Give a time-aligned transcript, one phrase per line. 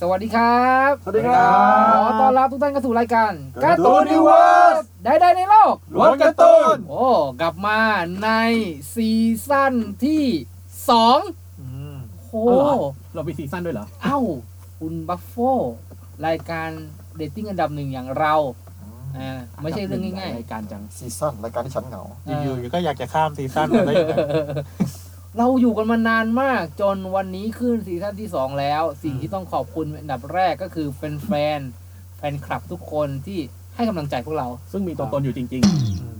[0.00, 1.50] สวัสดีครับสวัสดีครั
[1.94, 3.32] บขอต้อนรับทุกท่านเข้าสู่รายการ
[3.64, 7.04] การ์ตูนนิเวิร์สใดๆในโลกล้วนการ์ตูนโอ้
[7.40, 7.80] กลับมา
[8.24, 8.30] ใน
[8.94, 9.10] ซี
[9.48, 9.74] ซั่น
[10.04, 10.24] ที่
[10.90, 11.18] สอง
[12.30, 14.18] โอ้เอาเหรอเรามีซีซั่นด้วยเหรอเอ้า
[14.78, 15.34] คุณบัฟโฟ
[16.26, 16.68] รายการ
[17.16, 18.34] เรตติ้งอันดับหนึ่งอย่างเรา
[19.18, 24.14] อ่าไม่ใช่เรื่องง่ายรายการจังซีซั่นรายการที่ฉันเหงาๆอยู่ๆก็อยากจะข้ามซีซั่นมาได้ยังไง
[25.38, 33.38] เราอยู่กันมานานมากจนวันนี้ขึ้นซีซั่นที่ 2 แล้ว สิ่งที่ต้องขอบคุณอันดับแรกก็คือแฟนแฟนๆแฟนคลับทุกคนที่
[33.76, 35.62] ให้กำลังใจพวกเรา ซึ่งมีตัวตนอยู่จริง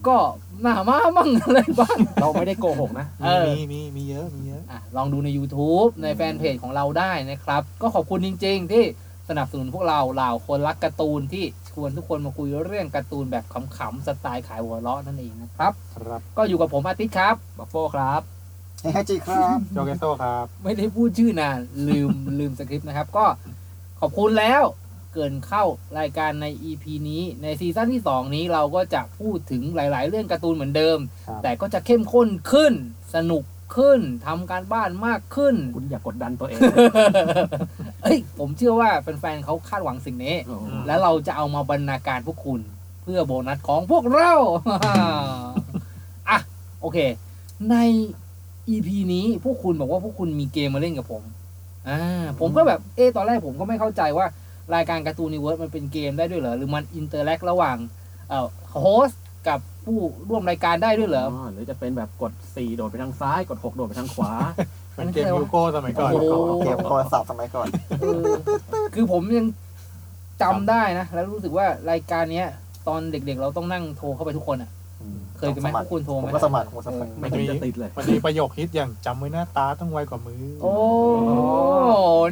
[0.08, 0.18] ก็
[0.62, 8.84] หน้ามามั่งอะไรบ้าง ๆ เราไม่ได้โกหกนะ เออ มีมีมีเยอะมีเยอะ อะลองดูใน YouTube ในแฟนเพจของเราได้นะครับ ก็ขอบคุณจริง ๆ ที่
[9.28, 13.44] สนับสนุนพวกเราเหล่าคนรักการ์ตูนที่ชวนทุกคนมาคุยเรื่องการ์ตูนแบบ
[13.76, 18.22] ขำๆสไตล์ขายหัวเราะนั่นเองนะครับ ครับ ก็อยู่กับผมอาทิตย์ครับ บัฟโฟครับ
[18.82, 23.24] เฮ้ยจีครับโจเกโตครับ ไม่ได้พูดชื่อนานลืมลืมสคริปต์นะครับ ก็
[24.00, 24.62] ขอบคุณแล้ว
[25.14, 25.64] เกินเข้า
[25.98, 32.72] รายการใน EP นี้ในซีซั่นที่ 2 นี้เราก็จะพูดถึงหลาย ๆ เรื่องการ์ตูนเหมือนเดิม ครับ แต่ก็จะเข้มข้นขึ้น
[33.14, 33.44] สนุก
[33.76, 36.60] ขึ้นทำการบ้านมากขึ้น คุณอย่ากดดันตัวเอง
[38.02, 42.60] เอ้ยผมเชื่อว่าแฟนๆเขาคาดหวังสิ่งนี้โอ้โหแล้วเราจะเอามาบรรณาการพวกคุณ
[43.02, 44.32] เพื่อโบนัสของพวกเรา
[46.28, 46.38] อะ
[46.80, 46.98] โอเค
[47.70, 47.76] ใน
[48.74, 51.22] EP นี้พวกคุณบอกว่าพวกคุณมีเกมมาเล่นกับผม
[51.88, 54.26] อ่า ผมก็แบบ เอ๊ะตอนแรกผมก็ไม่เข้าใจว่า
[54.74, 57.76] รายการการ์ตูนนิเวิร์สมันเป็นเกมได้ด้วยเหรอ หรือมัน interact ระหว่าง
[58.28, 58.46] เอ่อ
[58.80, 59.98] host กับผู้
[60.28, 64.32] ร่วมรายการได้ด้วยเหรออ๋อหรือจะเป็นแบบกด 4 โดดไปทางซ้าย กด 6 โดดไปทางขวา
[64.94, 67.68] เป็นเกมยูโก้สมัยก่อนโอ้โห เกมโทรศัพท์สมัยก่อน
[68.00, 68.22] เออ
[68.94, 69.46] คือผมยัง
[70.42, 72.46] จำได้นะ แล้วรู้สึกว่ารายการเนี้ย
[72.88, 74.70] ตอนเด็กๆ เราต้องนั่งโทรเข้าไปทุกคนอะ
[75.36, 80.72] เคยกันไหมสมัคพรวกคุณโทรผไหมมก็สมัครผมก็สมัครไม่เห็นจะติดเลยมันมีประโยคฮิตอย่างจำไว้หน้าตาต้องไวกว่ามือ โอ้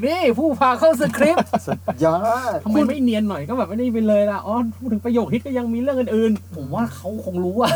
[0.06, 2.16] นี่ผู้พาเข้าสคริปต์สุดยอ
[2.50, 7.70] ดทำไมไม่เนียนหน่อยก็แบบไม่ได้ไปเลยล่ะอ๋อพูดถึงประโยคฮิตก็ยังมีเรื่องอื่นผมว่าเขาคงรู้อะ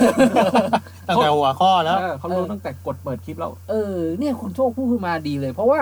[1.09, 5.81] ตั้งแต่หัวข้อๆแล้วเออเขารู้ตั้งแต่กดเปิดคลิปแล้ว เออ เนี่ยคุณโชคพูดขึ้นมาดีเลย เพราะว่า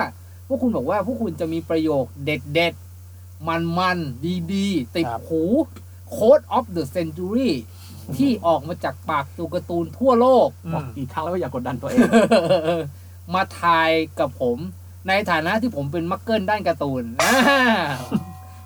[0.48, 5.42] พวกคุณบอกว่าพวกคุณจะมีประโยคเด็ดๆมันๆดีๆติดครับหู
[6.16, 7.50] Code of the Century
[8.18, 12.00] ที่ออกมาจากปากตัวการ์ตูนทั่วโลกอืบอกมกี่ครั้งแล้วว่าอย่ากดดันตัวเอง
[13.34, 13.90] มาทาย
[14.20, 14.58] กับผม
[15.08, 17.34] ในฐานะที่ผมเป็นมักเกิลด้านการ์ตูนอ่า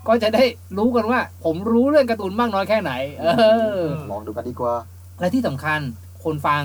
[0.07, 0.43] ก็จะได้
[0.77, 2.91] รู้กันว่า ผมรู้เรื่องการ์ตูนมากน้อยแค่ไหน
[3.21, 3.25] เอ
[3.79, 4.73] อลองดูกันดีกว่า
[5.19, 5.79] และที่สำคัญ
[6.23, 6.63] คนฟัง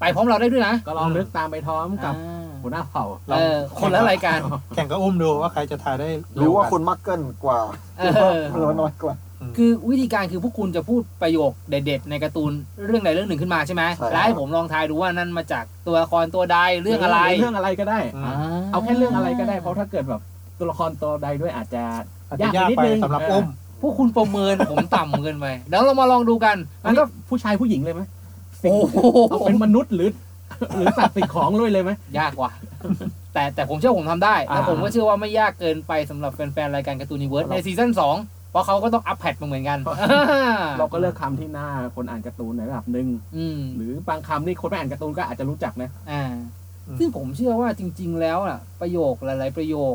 [0.00, 4.38] ไปพร้อมเราได้ด้วยนะ ก็ลองนึกตามไปพร้อมกับอ่าหัวหน้าเผ่าเออคนละรายการ
[4.74, 7.58] แข่งก็อุ้มดูว่าใครจะทายได้หรือว่าคุณมักเกิลกว่า
[7.98, 8.02] เอ
[8.36, 9.14] อหรือว่าน้อยกว่า
[9.56, 12.52] คือวิธีการคือพวกคุณจะพูดประโยคเด็ด ๆ ในการ์ตูน
[12.86, 18.34] เรื่องใดเรื่องหนึ่งขึ้นมาใช่ไหมใช่แล้วให้ผมลองทายดูว่านั่นมาจากตัวละครตัวใดเรื่องอะไร เรื่องอะไรก็ได้อืมอ่า
[18.72, 20.20] เอาแค่เรื่องอะไรก็ได้เพราะถ้าเกิดแบบ
[20.58, 21.82] ตัวละครตัวใดด้วยอาจจะ
[22.28, 23.46] อาจจะยากไปสำหรับอุ้ม
[23.82, 28.02] พวกคุณประเมินผมต่ำเกินไปเดี๋ยวเรามาลองดูกันมัมันนก็ก็ผู้ชายผู้หญิงเลยไหม
[28.62, 28.96] โอ้โห
[29.28, 30.10] เอาเป็นมนุษย์หรือ
[30.76, 32.50] หรือสัตว์สิ่งของด้วยเลยไหมยากกว่า
[33.34, 39.78] แต่แต่ผมเชื่อผมทำได้ แล้วอ่าผมก็เชื่อว่าไม่ยากเกินไปสำหรับแฟนๆรายการการ์ตูนนิเวิร์สในซีซั่น2 เพราะเขาก็ต้องอัปเดตมาเหมือนกัน
[40.78, 46.22] เราก็เลือกคำที่น่าคนอ่านการ์ตูนในระดับหนึ่งอืมหรือบางคำนี่คนไม่อ่านการ์ตูนก็อาจจะรู้จักนะอ่า
[46.86, 49.94] อืมซึ่งผมเชื่อว่าจริง ๆ แล้วอะ ประโยคหลาย ๆ ประโยค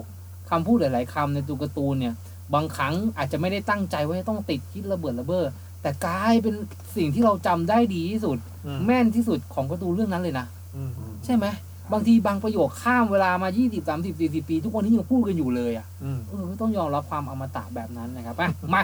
[0.49, 2.13] คำพูดหลาย ๆคำในตัวการ์ตูนเนี่ย
[2.53, 5.45] บางครั้งอาจจะไม่ได้ตั้งใจว่าจะต้องติดคิดระเบิดระเบ้อ
[5.81, 6.53] แต่กลายเป็น
[6.97, 10.45] สิ่งที่เราจำได้ดีที่สุดอืมแม่นที่สุดของการ์ตูนเรื่องนั้นเลยนะ
[10.75, 10.91] อืม
[11.25, 11.45] ใช่ไหม
[11.93, 18.81] บางทีบางประโยคข้ามเวลามา 20 30 40 ปี ทุกวันนี้ยังพูดกันอยู่เลยอะอืมเออต้องยอมรับความอมตะแบบนั้นนะครับอะมา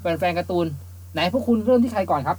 [0.00, 0.66] แฟนๆการ์ตูน
[1.14, 2.36] ไหนพวกคุณเริ่มที่ใครก่อนครับ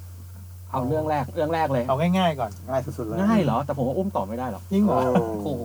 [0.72, 5.02] เอาเรื่องแรกเรื่องแรกเลย เอาง่ายๆก่อน ง่ายสุดๆเลยง่ายเหรอ แต่ผมว่าอุ้มต่อไม่ได้หรอกยิ่งเหรโอ้อ
[5.44, 5.64] โอ้โห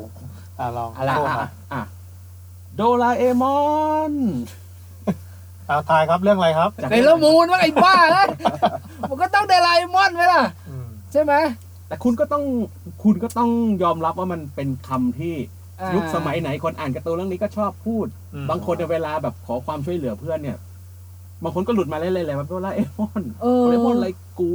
[0.58, 1.82] อะลองอะไรโทษอะมาอะ
[2.76, 3.58] โดราเอมอ
[4.10, 4.12] น
[5.66, 8.28] เอาทายครับเรื่องอะไรครับจากเซเลอร์มูนว่าไอ้บ้าเอ้ย
[9.10, 11.32] มันก็ต้องโดราเอมอนไหมล่ะ อืมใช่ไหม
[11.88, 12.44] แต่คุณก็ต้อง
[13.04, 13.50] คุณก็ต้อง
[13.82, 15.34] ยอมรับว่ามันเป็นคำที่
[15.80, 20.58] อ่ายุคสมัยไหนคนอ่านการ์ตูนเรื่องนี้ก็ชอบพูด อืมบางคนในยเวลาแบบขอความช่วยเหลือเพื่อนเนี่ย
[21.42, 24.08] บางคนก็หลุดมาเล่นๆเลยแบบโดราเอมอนเอโดอ ราเอมอนอะไร
[24.38, 24.50] กู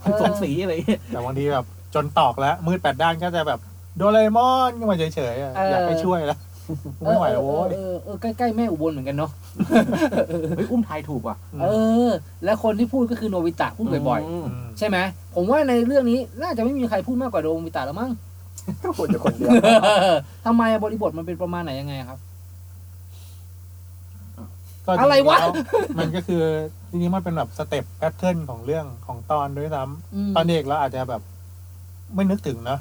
[0.00, 3.60] เออสงสีอะไรอย่างเงี้ยแต่บางทีแบบจนตอกแล้วมืดแปดด้านก็จะแบบ
[3.96, 5.04] โดเรมอนก็มาเฉ
[5.34, 6.49] ยๆอะอยากไปช่วยแล้วคกู
[7.04, 9.30] ไม่ไหวแล้วโว้ยเออเออเออใกล้ๆแม่อุบลเหมือนกันเนาะ
[10.56, 11.66] เฮ้ยอุ้มทายถูกว่ะเอ
[12.08, 12.10] อ
[12.44, 14.98] และคนที่พูดก็คือโนบิตะพูดบ่อยมอืมๆใช่ไหม
[15.34, 18.10] ผมว่าในเรื่องนี้น่าจะไม่มีใครพูดมากกว่าโนบิตะแล้วมั้ง
[18.82, 19.52] ก็ควรจะคนเดียว
[20.46, 22.18] ทำไมอะบริบทมันเป็นประมาณไหนยังไงครับ
[24.86, 25.48] ก็อะไรวะจงๆแล้
[25.98, 26.42] มันก็คือ
[26.90, 31.22] จริงๆมันเป็นแบบ step pattern ของเรื่องของตอนด้วยซ้ำอืมตอนเด็กเราอาจจะแบบ
[32.14, 32.78] ไม่นึกถึงนะ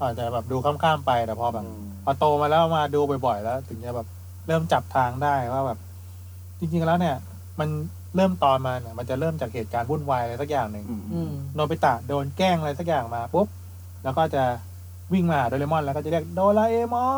[0.00, 1.64] อาจจะแบบดูข้ามๆไปแต่พอแบบ
[2.04, 4.06] พอโตมาแล้วมาดูบ่อยๆแล้ว ถึงจะแบบ
[4.46, 5.78] เริ่มจับทางได้ว่าแบบ
[6.58, 7.16] จริงๆแล้วเนี่ย
[7.60, 7.68] มัน
[8.16, 13.46] เริ่มตอนมาเนี่ยมันจะเริ่มจากเหตุการณ์วุ่นวายอะไรสักอย่างหนึ่งอืมอืมโนบิตะโดนแกล้งอะไรสักอย่างมาปุ๊บ
[14.04, 14.44] แล้วก็จะ
[15.12, 17.08] วิ่งมาหาโดเรมอนแล้วก็จะเรียกโดราเอมอ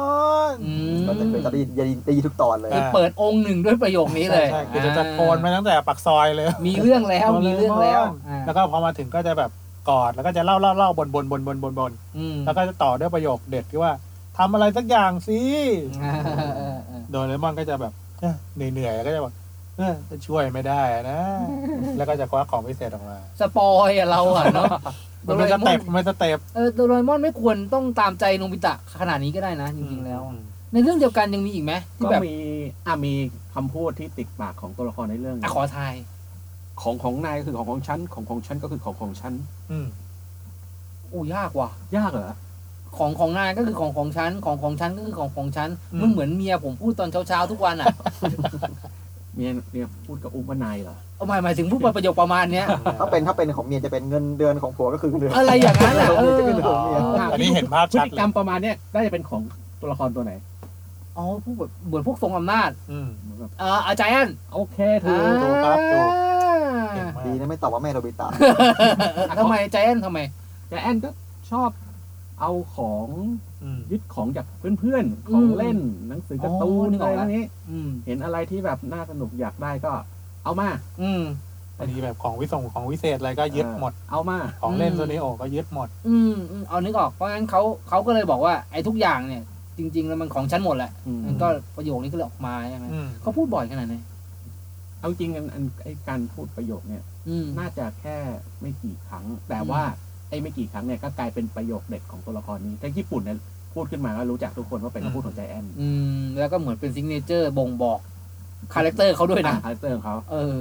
[0.53, 9.51] นอืมก็จะเป็นจะได้ยินได้ยินได้ยินทุกตอนเลยคือเปิดองก์หนึ่งด้วยประโยคนี้เลยใช่คือจะตะโกนมาตั้งแต่ปากซอยเลย มีเรื่องแล้วมีเรื่องแล้วอ่าแล้วก็พอมาถึงก็จะแบบ
[9.91, 13.93] กอดแล้วก็จะเล่าเล่าเล่าบ่นบ่นบ่นบ่นบ่นบ่นอืมแล้วก็จะต่อด้วยประโยคเด็ดที่ว่า
[14.39, 15.41] ทำอะไรสักอย่างสิ
[16.03, 18.35] อ่าเออเออเออโดเรมอนก็จะแบบเอ้อ
[18.73, 19.33] เหนื่อยๆแล้วก็จะบอก
[19.79, 19.95] เออ
[20.27, 21.21] ช่วยไม่ได้นะ
[21.97, 24.67] แล้วก็จะคว้าของพิเศษออกมา spoil อะเราอะเนาะ
[25.27, 30.23] มันเป็น step มันเป็น step เออโดเรมอนไม่ควรต้องตามใจโนบิตะขนาดนี้ก็ได้นะ จริงๆแล้ว
[30.73, 32.37] ในเรื่องเดียวกันยังมีอีกไหมที่ก็แบบมี
[32.87, 33.15] อะมี
[33.55, 35.95] คำพูดที่ติดปากของตัวละครในเรื่องอะขอทาย
[36.83, 39.33] ของของนายก็คือของของฉันของของฉันก็คือของของฉัน
[39.71, 39.87] อืม
[41.11, 42.35] โอ้ยากว่ะ ยากเหรอ
[42.99, 45.69] ของของนายก็คือของของฉันของของฉันก็คือของของฉัน
[46.01, 47.87] มันเหมือนเมียผมพูดตอนเช้าๆทุกวันอะ
[49.35, 52.67] เมียเมียพูดกับอุ้มว่านายเหรอเอาหมายหมายถึงพูดประโยคประมาณเนี้ย
[53.01, 56.99] ถ้าเป็นถ้าเป็นของเมียจะเป็นเงินเดือนของผัวก็คือเงินเดือน อะไรอย่างนั้นอะของเอเมียอจะเป็นเงินเดือนของเมีย
[57.33, 59.43] อันนี้เห็นภาพพฤชัดติเลกรรยมประมาณเนี้ยน่าจะเป็นของ
[59.81, 60.33] ตัวละครตัวไหน
[61.17, 68.29] อ๋อพูดแบบเหมือนพวกทรงอำนาจอืม เหมือนแบบเอออาจารย์โอเคถูก ถูกครับถูก อ่า เก่งมากดีนะไม่ตอบว่าแม่โนบิตะ
[69.39, 70.19] ทำไมใจแอนทำไม
[70.69, 71.11] แต่แอนก็
[71.51, 71.71] ชอบ
[72.41, 73.07] เอาของ
[73.63, 74.47] อืม ยึดของจาก
[74.79, 75.79] เพื่อนๆ ของเล่น
[76.09, 79.93] หนังสือการ์ตูอ๋นอนึกออะอกไรแล้วพวกนี้ อืม เห็นอะไรที่แบบน่าสนุกอยากได้ก็
[80.45, 80.69] เอามา
[81.03, 81.23] อืม
[81.79, 89.43] อันนี้แบบของวิส่งของวิเศษอะไรก็ยึดหมด เอามา ของเล่นอืม โซนิโอก็ยึดหมด อืมอืมเอานึกออก เพราะงั้นเขาเขาก็เลยบอกว่าไอ้ทุกอย่างเนี่ย
[89.79, 91.47] จริง ๆ แล้วมันของฉันหมดแหละอืม มันก็
[91.77, 93.95] ประโยคนี้ก็เลยออกมาใช่ไหมอืม เขาพูดบ่อยขนาดไหน
[95.01, 98.17] เอาจริงอันอันไอการพูดประโยคเนี่ย อืม น่าจะแค่
[98.61, 99.83] ไม่กี่ครั้ง แต่ว่า
[100.29, 103.39] ไอ้ไม่กี่ครั้งเนี่ยก็กลายเป็นประโยคเด็ดของตัวละครนี้ถ้าญี่ปุ่นเนี่ย
[103.75, 105.89] พูดขึ้นมาก็รู้จักทุกคนว่าเป็นคำพูดของใจแอนอื
[106.19, 107.99] ม แล้วก็เหมือนเป็น signature บ่งบอก
[108.75, 110.61] character เขาด้วยนะ คาแรคเตอร์ของเขา เออ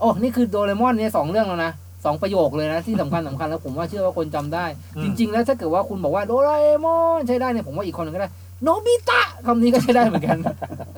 [0.00, 1.72] โอ้ นี่คือโดเรมอนเนี่ยสองเรื่องแล้วนะ
[2.04, 4.66] สองประโยคเลยนะ ที่สำคัญสำคัญแล้วผมว่าเชื่อว่าคนจำได้
[4.96, 8.30] อืม จริง ๆ แล้วถ้าเกิดว่าคุณบอกว่าโดราเอมอนใช้ได้เนี่ยผมว่าอีกคนหนึ่งก็ได้
[8.62, 10.38] โนบิตะคำนี้ก็ใช้ได้เหมือนกัน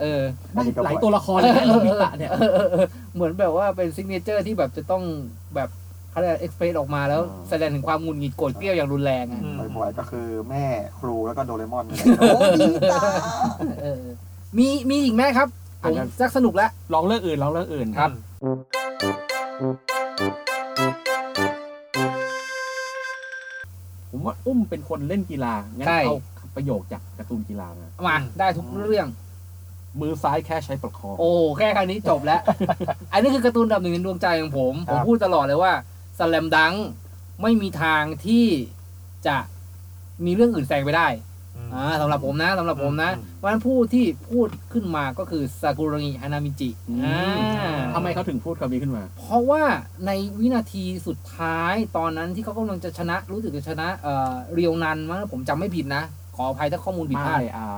[0.01, 0.23] เออ
[0.55, 5.03] ได้หลายตัวละครเลยนะโนบิตะเนี่ยเออเออเออเหมือนแบบว่าเป็น signature ที่แบบจะต้อง
[5.55, 5.69] แบบ
[6.11, 10.65] เขาเรียก express ออกมาแล้วอ๋อแสดงถึงความหงุดหงิดโกรธเกรี้ยวอย่างรุนแรงอะอืมบ่อยๆก็คือแม่
[10.99, 13.01] ครูแล้วก็โดเรมอนนี่แหละโอ้ดีตา
[13.83, 14.03] เออ
[14.59, 15.49] มีมีอีกไหมครับ
[15.83, 18.11] ผมสักสนุกแล้วลองเรื่องอื่นลองเรื่องอื่นครับ
[24.11, 26.17] ผมว่าอุ้มเป็นคนเล่นกีฬางั้นใช่เอา
[26.55, 29.07] ประโยคจากการ์ตูนกีฬามามาได้ทุกเรื่อง
[30.01, 32.41] มือซ้ายแค่ใช้ประคอง โอ้แค่ครั้นี้จบแล้ว
[33.13, 35.73] อันนี้คือการ์ตูนอันดับหนึ่งในดวงใจของผมครัผมบพูดตลอดเลยว่า
[36.19, 36.75] สแลมดัง
[37.43, 38.47] ไม่มีทางที่
[39.27, 39.37] จะ
[40.25, 41.09] มีเรื่องอื่นแซงไปได้
[41.57, 49.63] อืมอ่าสำหรับผมนะสำหรับผมนะอืมเพราะฉะนั้นผู้ที่พูดขึ้นมาก็คือซากุระงิฮานามิจิอืมอ่าทำไมเขาถึงพูดคำนี้ขึ้นมา เพราะว่า
[50.07, 50.11] ใน
[50.41, 57.69] วินาทีสุดท้ายตอนนั้นที่เขากำลังจะชนะรู้สึกจะชนะเอ่อเรียวนันมั้งผมจำไม่ผิดนะข ออภัยถ้าข้อมูลผิดพลาด ไม่อ่า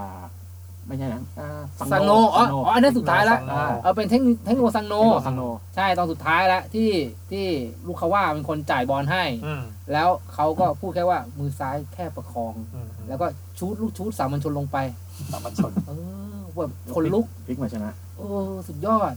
[0.87, 1.49] ไม่ใช่นะอ่า
[1.93, 5.43] ซังโนอ๋ออ๋ออันนั้นสุดท้ายแล้วซังโนอ่า เออเป็นเทคนิคเทคโนซังโน โนซังโน
[5.77, 6.91] ใช่ตอนสุดท้ายแล้วที่
[7.31, 7.47] ที่
[7.87, 13.27] ลูกคาว่าเป็นคนจ่ายบอลให้ อืมแล้วเขาก็พูดแค่ว่ามือซ้ายแค่ประคอง อืมแล้วก็
[13.59, 14.79] ชูดลูกชูดสามัญชนลงไป
[15.33, 15.93] สามัญชน เอ
[16.39, 19.15] อแบบคนลุกพลิกมาชนะเออสุดยอด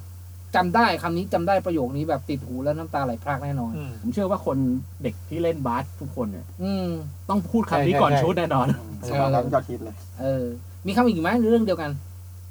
[0.55, 4.57] จำได้คำนี้จำได้ประโยคนี้แบบติดหูแล้วน้ำตาไหลพรากแน่นอนอืมผมเชื่อว่าคน
[5.03, 6.87] เด็กที่เล่นบาสทุกคนเนี่ยอืม
[7.29, 8.67] ต้องพูดคำนี้ใช่ก่อนใช่ชุดแน่นอน
[9.09, 10.45] สมัยนั้นยอดฮิตเลยเออ
[10.87, 11.91] มีคำอีกไหมหรือเรื่องเดียวกัน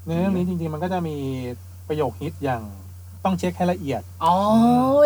[0.07, 1.17] ในเรื่องนี้จริง ๆ มันก็จะมี
[1.89, 2.63] ประโยคฮิตอย่าง
[3.25, 4.35] ต้องเช็คให้ละเอียด อ๋อ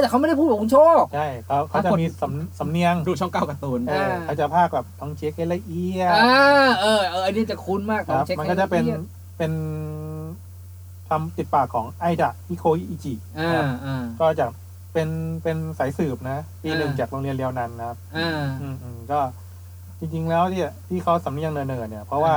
[0.00, 9.00] แต่เขาไม่ได้พูดแบบคุณโชค ใช่เขาเขาจะมีสำสำเนียง ดูช่องเก้าการ์ตูนเอออ่าเขาจะพากแบบต้องเช็คให้ละเอียด อ่า เออ เออ อันนี้จะคุ้นมากครับช็คมันให้ก็จะเป็นลอียด
[9.38, 9.52] เป็น
[11.08, 14.46] คำติดปากของไอดะฮิโคอิจิอ่าครับอ่าก็จะ
[14.92, 15.08] เป็น
[15.42, 19.20] เป็นสายสืบนะปีหนึ่งอ่าจากโรงเรียนเรียวนันนะครับอ่าอืมอืมก็
[19.98, 22.34] จริง ๆ แล้วที่ที่เขาสำเนียงเนินๆเนี่ย เพราะว่า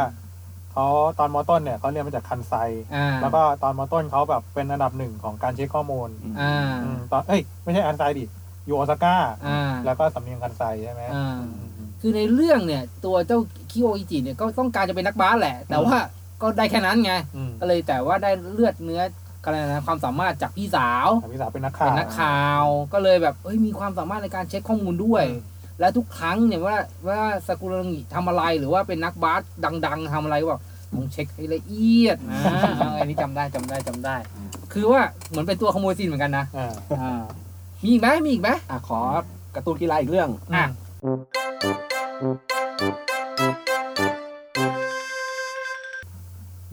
[0.74, 0.88] เขา
[1.20, 2.54] ตอนมอต้นเนี่ยเขาเรียนมาจากคันไซ
[2.96, 6.10] อ่าแล้วก็ตอนมอต้นเขาแบบเป็นอันดับหนึ่งของการเช็คข้อมูล
[6.42, 8.26] อ่าอืมตอนเอ้ย ไม่ใช่อันไซดิ
[8.66, 9.16] อยู่โอซาก้า
[9.48, 13.40] อ่าแล้วก็สำเนียงคันไซใช่ไหมอ่าอืมอืมคือในเรื่องเนี่ย ตัวเจ้า
[13.72, 15.98] คิโออิจิเนี่ยก็ต้องการจะเป็นนักบาสแหละ แต่ว่า
[16.42, 19.02] ก็ได้แค่นั้นไง อืมก็เลยแต่ว่าได้เลือดเนื้อ
[19.44, 25.42] อะไรนะความสามารถจากพี่สาวแต่พี่สาวเป็นนักข่าเป็วนนักข่าว ก็เลยแบบเอ้ยมีความสามารถในการเช็คข้อมูลด้วย อืม
[25.80, 26.76] และทุกครั้งเนี่ยว่า
[27.08, 29.42] ว่าสกุลงิทำอะไรหรือว่าเป็นนักบาส
[29.86, 30.62] ดัง ๆทำอะไรก็บอก
[30.94, 34.16] ต้องเช็คให้ละเอียดนะเอออันนี้จำได้จำได้จำได้
[34.74, 37.22] คือว่าเหมือนเป็นตัวขโมยซีนเหมือนกันนะอ่าอ่า
[37.84, 39.00] มีอีกไหมมีอีกไหมอะขอ
[39.56, 40.66] การ์ตูนกีฬาอีกเรื่อง อะ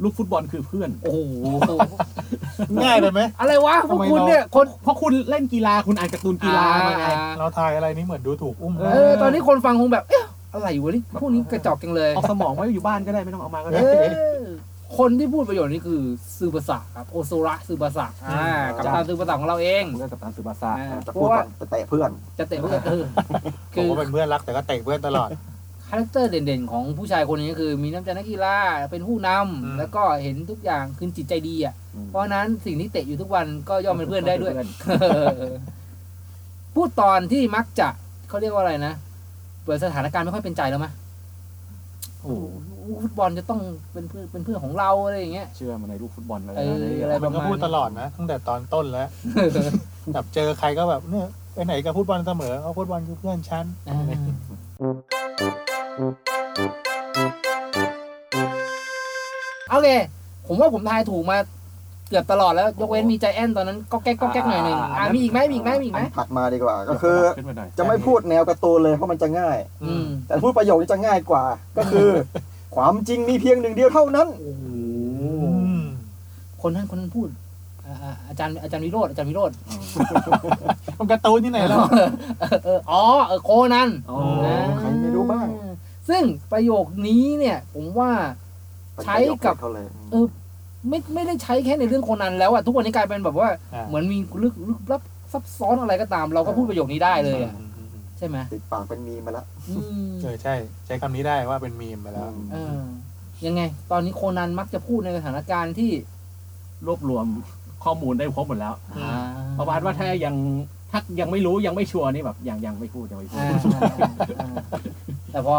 [0.03, 1.19] ลูกฟุตบอลคือเพื่อน โอ้โห
[2.85, 14.09] ง่ายเลยไหม อะไรวะพวกทำไมคุณเราเนี่ยคนเพราะคุณเล่นกีฬาคุณอ่านการ์ตูนกีฬามาไงอ่าเราทายอะไรนี่เหมือนดูถูกอุ้มเออตอนนี้คนฟังคงแบบ เอ๊ะอะไรวะนี่พวกนี้กระจอกจังเลยเอาสมองไว้อยู่บ้านก็ได้ไม่ต้องเอามาก็เอได้
[14.43, 14.45] อ
[14.99, 16.01] คนที่พูดประโยชน์นี้คือ
[16.39, 25.29] ซือภาษาครับโอโซระซือภาษาอ่ากัปตันซึบาสะของเราเองเรื่องกัปตันซึบาสะอ่าจะเพพูดราะว่าก่อนจะเตะเพื่อนจะเตะเพื่อนเออบอกคือว่าเป็นเพื่อนรักแต่ก็เตะเพื่อนตลอด
[25.89, 28.57] character เด่นๆ ของผู้ชายคนนี้ก็คือ มีน้ำใจนักกีฬา
[28.91, 31.75] เป็นผู้นำอืมแล้วก็เห็นทุกอย่างคือจิตใจดีอะ
[32.11, 34.53] เพราะฉะนั้นสิ่งที่เตะอยู่ทุกวันก็ย่อมเป็นเพื่อนได้ด้วย
[36.75, 37.89] พูดตอนที่มักจะ
[38.29, 38.95] เขาเรียกว่าอะไรนะ
[39.65, 40.93] เปิดสถานการณ์ไม่ค่อยเป็นใจแล้วมั้ย
[42.23, 42.45] โอ้โห
[43.03, 43.61] ฟุตบอลจะต้อง
[43.93, 49.09] เป็นเพื่อนเป็นเพื่อนของเราอะไรอย่างเงี้ยเชื่อมาในลูกฟุตบอลอะไรเอออะไรมันก็พูดตลอดนะตั้งแต่ตอนต้นแล้ว
[50.15, 53.65] แบบเจอใครก็แบบเนี่ยไปไหนกับฟุตบอลเสมอเอาฟุตบอลคือเพื่อนฉัน
[59.87, 61.39] อ่าโอเค ผมว่าผมทายถูกมา
[62.09, 71.45] เกือบตลอดแล้ว ยกเว้นมีใจแอนตอนนั้นก็แก๊กก็แก๊กหน่อยหนึ่งอ่ามีอีกไหมมีอีกไหมมีอีกไหมอันถัดมาดีกว่า ก็คือ ขึ้นมาหน่อยจะไม่พูดแนวการ์ตูนเลยเพราะมันจะง่าย อืมแต่พูดประโยคนี้จะง่ายกว่า
[71.79, 72.09] ก็คือ
[72.75, 74.65] ความจริงมีเพียงหนึ่งเดียวเท่านั้น โอ้โห
[75.43, 75.83] อืม
[76.63, 77.29] คนนั้นคนนั้นพูด
[77.87, 79.51] อ่าอ่าอาจารย์อาจารย์วิโรธอาจารย์วิโรธ
[80.99, 85.47] มันการ์ตูนที่ไหนแล้ว เออเอออ๋อเออโคนัน อ๋ออ่าใครไม่รู้บ้าง
[86.09, 88.13] ซึ่งประโยคนี้เนี่ย ผมว่า
[89.05, 90.27] ใช้กับ เขาเลยเออ
[90.89, 95.03] ไม่ไม่ได้ใช้แค่ในเรื่องโคนันแล้วอะทุกวันนี้กลายเป็นแบบว่าอ่าเหมือนมีลึกลึกลับ
[95.33, 100.55] ซับซ้อนอะไรก็ตาม เราก็พูดประโยคนี้ได้เลยอะอืมอืมอืมใช่ไหมติดปากเป็นมีมไปแล้วอืมเออใช่
[100.87, 102.79] ใช้คำนี้ได้ว่าเป็นมีมไปแล้ว เออ
[103.47, 105.91] ยังไง ตอนนี้โคนันมักจะพูดในสถานการณ์ที่
[106.87, 107.27] รวบรวม
[107.85, 109.15] ข้อมูลได้ครบหมดแล้วอืมอ่า
[109.59, 110.35] ประมาณว่าถ้ายัง
[110.91, 113.59] ถ้ายังไม่รู้ยังไม่ชัวร์นี่แบบยังยังไม่พูดยังไม่พูด อ่า
[114.41, 114.55] อ่า
[115.33, 115.57] แต่พอ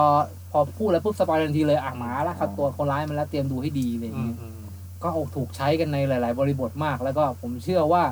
[0.51, 4.59] พอพูดแล้วปุ๊บสปอยทันทีเลยอะหมาละขัดตัวคนร้ายมันแล้วเตรียมดูให้ดีอะไรอย่างอืมเงี้ยอืม
[5.03, 8.03] ก็ถูกใช้กันในหลาย ๆ บริบทมาก แล้วก็ผมเชื่อว่า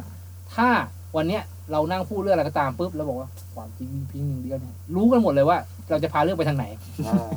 [0.55, 0.69] ถ้า
[1.15, 5.57] วันเนี้ยเรานั่งพูดเรื่องอะไรก็ตามปุ๊บแล้วบอกว่าความจริงมีเพียงหนึ่งเดียวเนี่ยรู้กันหมดเลยว่า
[5.89, 6.65] เราจะพาเรื่องไปทางไหน
[7.07, 7.27] อ่า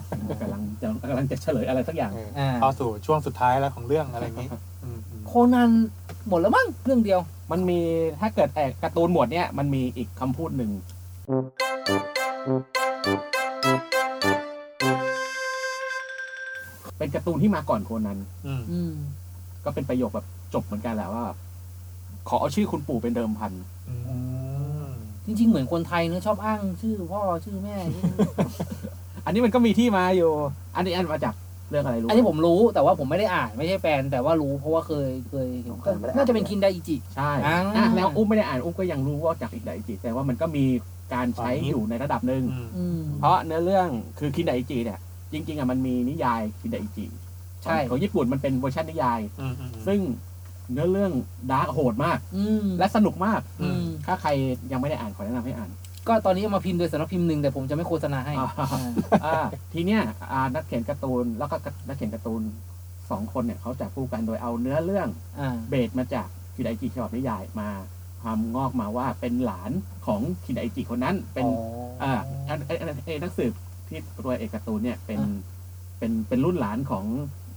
[0.40, 4.48] กำลังจะกำลังจะเฉลยอะไรสักอย่างเอออ่าเข้าสู่ช่วงสุดท้ายแล้วของเรื่องอะไรอย่างนี้
[4.84, 5.70] อืมอืมโคนัน
[6.28, 7.20] หมดแล้วมั้งเรื่องเดียว
[7.50, 7.80] มันมี
[8.20, 10.70] ถ้าเกิดแอกการ์ตูนหมวดเนี้ยมันมีอีกคำพูดหนึ่ง
[16.98, 18.92] เป็นการ์ตูนที่มาก่อนโคนันอืม อืม
[19.64, 21.24] ก็เป็นประโยคแบบจบเหมือนกันแหละว่า
[22.28, 23.52] ขอเอาชื่อคุณปู่เป็นเดิมพัน
[23.88, 23.94] อื
[24.84, 24.88] ม
[25.26, 28.06] จริง ๆ เหมือนคนไทยเนอะชอบอ้างชื่อพ่อชื่อแม่ชื่อ
[29.24, 30.30] อันนี้มันก็มีที่มาอยู่
[30.74, 31.34] อันนี้อันมาจาก
[31.70, 40.64] เรื่องอะไรรู้อันนี้ผมรู้แต่ว่าผมไม่ได้อ่านไม่ใช่แฟน แต่ว่ารู้เพราะว่าเคยเคยเห็นก็น่าจะเป็นคินไดอิจิ ใช่อ่า อะแล้วอุ้มไม่ได้อ่านอุ้มก็ยังรู้ว่าจากอีกไดจิแต่ว่ามันก็มี
[41.14, 44.98] การใช้อยู่ในระดับหนึ่งอืมอืมเพราะเนื้อเรื่องคือคินไดจิเนี่ย
[45.32, 47.06] จริง ๆอะมันมีนิยายคินไดจิ
[47.64, 50.00] ใช่ ของญี่ปุ่นมันเป็นเวอร์ชันนิยายอืมอืมซึ่ง
[50.72, 51.12] เนื้อเรื่อง
[51.50, 54.30] dark โหดมาก อืมและสนุกมาก อืม ถ้าใคร
[54.72, 55.70] ยังไม่ได้อ่านขอแนะนำให้อ่าน
[56.10, 58.68] ก็ตอนนี้เอามาพิมพ์โดยสำนักพิมพ์หนึ่งแต่ผมจะไม่โฆษณาให้อ่าอ่า
[59.24, 60.00] อ่าทีเนี้ย
[60.32, 61.56] อ่านักเขียนการ์ตูนแล้วก็
[61.88, 62.42] นักเขียนการ์ตูน
[63.10, 65.08] สองคนเนี่ยเขาจับคู่กันโดยเอาเนื้อเรื่อง
[65.40, 67.68] อ่า base มาจากคินไดจิฉบับนิยายมา
[68.22, 69.70] ทำงอกมาว่าเป็นหลาน
[70.06, 71.46] ของคินไดจิคนนั้น เป็น
[72.02, 72.12] อ่า
[72.48, 73.52] อันไอ้ไอ้ไอ้นักสืบ
[73.88, 75.32] ที่ตัวเอกการ์ตูนเนี่ยเป็นอ่า
[75.98, 77.04] เป็นเป็นรุ่นหลานของ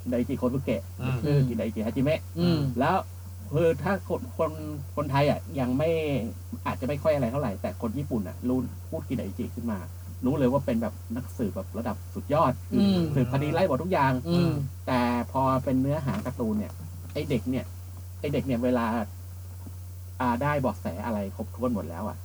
[0.02, 2.96] คินไดจิโคสุเกะอืมคือคินไดจิฮาจิเมะอืมแล้ว
[3.52, 4.52] คือถ้าคนคน
[4.96, 5.90] คนไทยอะยังไม่
[6.66, 8.60] อาจจะไม่ค่อยอะไรเท่าไหร่ แต่คนญี่ปุ่นอะรู้
[8.90, 9.80] พูดคินไดจิขึ้นมา
[10.26, 14.52] รู้เลยว่าเป็นแบบนักสืบแบบระดับสุดยอดอืมสืบคดีไล่หมดทุกอย่าง อืม
[14.88, 16.72] แต่พอเป็นเนื้อหาการ์ตูนเนี่ย
[17.14, 17.66] ไอเด็กเนี่ย
[18.20, 18.86] ไอเด็กเนี่ยเวลา
[20.22, 22.18] อ่าได้เบอกแสอะไรครบถ้วนหมดแล้วอะ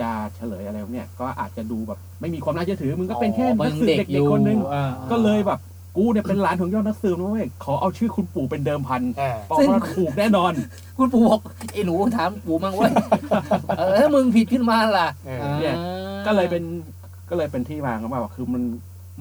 [0.00, 5.60] จะเฉลยอะไรพวกเนี่ยก็อาจจะดูแบบ ไม่มีความน่าเชื่อถือ มึงก็เป็นแค่อ๋อนักสืบเด็เด็กกอยู่ๆคนนึงอ่าก็เลยแบบ
[5.96, 10.52] กูเนี่ยเป็นหลานของยอดนักสืบนะเว้ยขอเอาชื่อคุณปู่เป็นเดิมพันอ่า บอกว่าถูกแน่นอน
[10.98, 11.40] คุณปู่บอก
[11.72, 12.92] ไอ้หนูถามปู่มั่งเว้ย
[13.78, 15.76] เออถ้ามึงผิดขึ้นมาล่ะเอออ่าเนี่ย
[16.26, 16.62] ก็เลยเป็น
[17.30, 18.62] ก็เลยเป็นที่มาของว่าคือมัน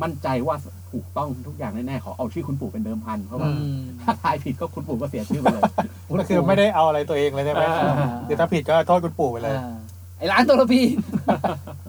[0.04, 0.56] มั่นใจว่า
[0.92, 5.64] ถูกต้องทุกอย่างแน่ๆขอเอาชื่อคุณปู่เป็นเดิมพันเพราะว่าอืมถ้าทายผิดก็คุณปู่ก็เสียชื่อไปเลย
[6.20, 9.74] ก็คือไม่ได้เอาอะไรตัวเองเลยใช่ไหมอ่า คือถ้าผิดก็โทษคุณปู่ไปเลย อ่า
[10.18, 10.86] ไอ้ร้านตัวละพี่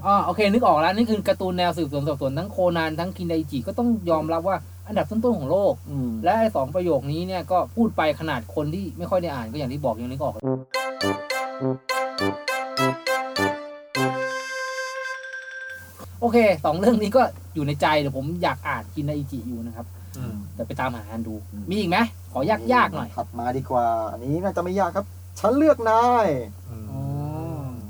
[0.04, 10.36] อ๋อโอเค นึกออกแล้ว นี่คือการ์ตูนแนวสืบสวนสอบสวนทั้งโคนันทั้งคินไดจิก็ต้องยอมรับว่า อันดับต้นๆของโลกอืมและไอ้สองประโยคนี้เนี่ยก็พูดไปขนาดคนที่ไม่ค่อยได้อ่านก็อย่างที่บอกอย่างนี้ก็ออก
[16.20, 17.22] โอเคสองเรื่องนี้ก็
[17.54, 19.86] อยู่ในใจเดี๋ยวผมอยากอ่านกินไอจิอยู่นะครับ
[20.18, 21.34] อืมแต่ไปตามหาอ่านดู
[21.70, 21.96] มีอีกไหม
[22.32, 25.04] ขอยากยากๆหน่อยถัดมาดีกว่า อันนี้น่าจะไม่ยากครับ
[25.40, 26.26] ฉันเลือกนาย
[26.70, 27.02] อืมอ๋อ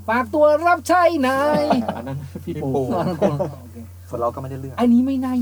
[0.08, 1.62] ฝากตัวรับใช้นาย
[1.96, 2.82] อันนั้นพี่พี่ปูปู
[3.62, 3.76] โอเค
[4.08, 5.34] ส่วนเราก็ไม่ได้เลือกอันนี้ไม่น่า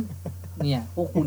[0.64, 1.26] เนี่ย พวกคุณ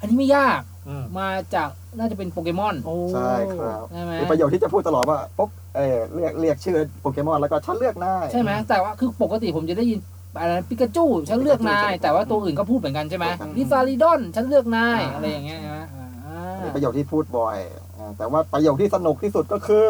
[0.00, 1.68] อันนี้ไม่ยาก อืมมาจาก
[1.98, 9.98] น่าจะเป็นโปเกมอน โอ้ใช่ครับใช่ไหม เป็นประโยคที่จะพูดตลอดว่าปุ๊บเออเรียกเรียกชื่อโปเกมอนแล้วก็ฉันเลือกนายใช่ไหมแต่ว่าคือปกติผมจะได้ยิน
[10.40, 17.58] อะไรปิกาจูฉันเลือกนาย แต่ว่าตัวอื่นก็พูดเหมือนกันใช่ไหมลิซาริดอนฉันเลือกนายอะไรอย่างเงี้ยใช่ไหมอ่าเป็นประโยคที่พูดบ่อย
[17.96, 19.86] อ่าแต่ว่าประโยคที่สนุกที่สุดก็คือ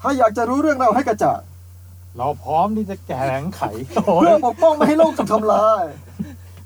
[0.00, 1.40] ถ้าอยากจะรู้เรื่องราวให้กระจ่าง
[2.18, 3.62] เราพร้อมที่จะแกงไข
[3.94, 5.84] โอ้เพื่อยปกป้องไม่ให้โลกถูกทำลาย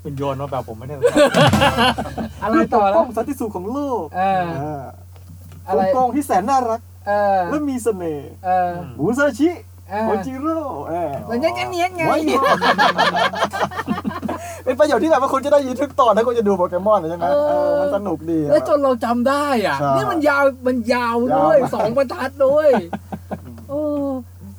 [0.05, 0.95] คุณโยนมาแบบผมไม่ได้
[2.43, 4.83] อะไรเพื่อปต่อกแล้ป้ว องสันติสุขของโลกเอออ่า
[5.67, 9.49] อะไรองค์กองที่แสนน่ารัก เออ และมีเสน่ห์เออมูซาชิ
[9.89, 10.57] เออโอจิโร่
[10.89, 12.57] เออแล้วเนี่ยเนี่ยไง ไว้ก่อน
[14.63, 22.69] เป็นประโยชน์ที่แบบว่าคุณจะได้ยินทุกตอนถ้าคุณจะดูโปเกมอนใช่ไหมเออมันสนุกดีแล้วจนเราจำได้อะ ใช่นี่มันยาว มันยาวด้วยยาวมากสองบรรทัดด้วย
[23.69, 23.79] โอ้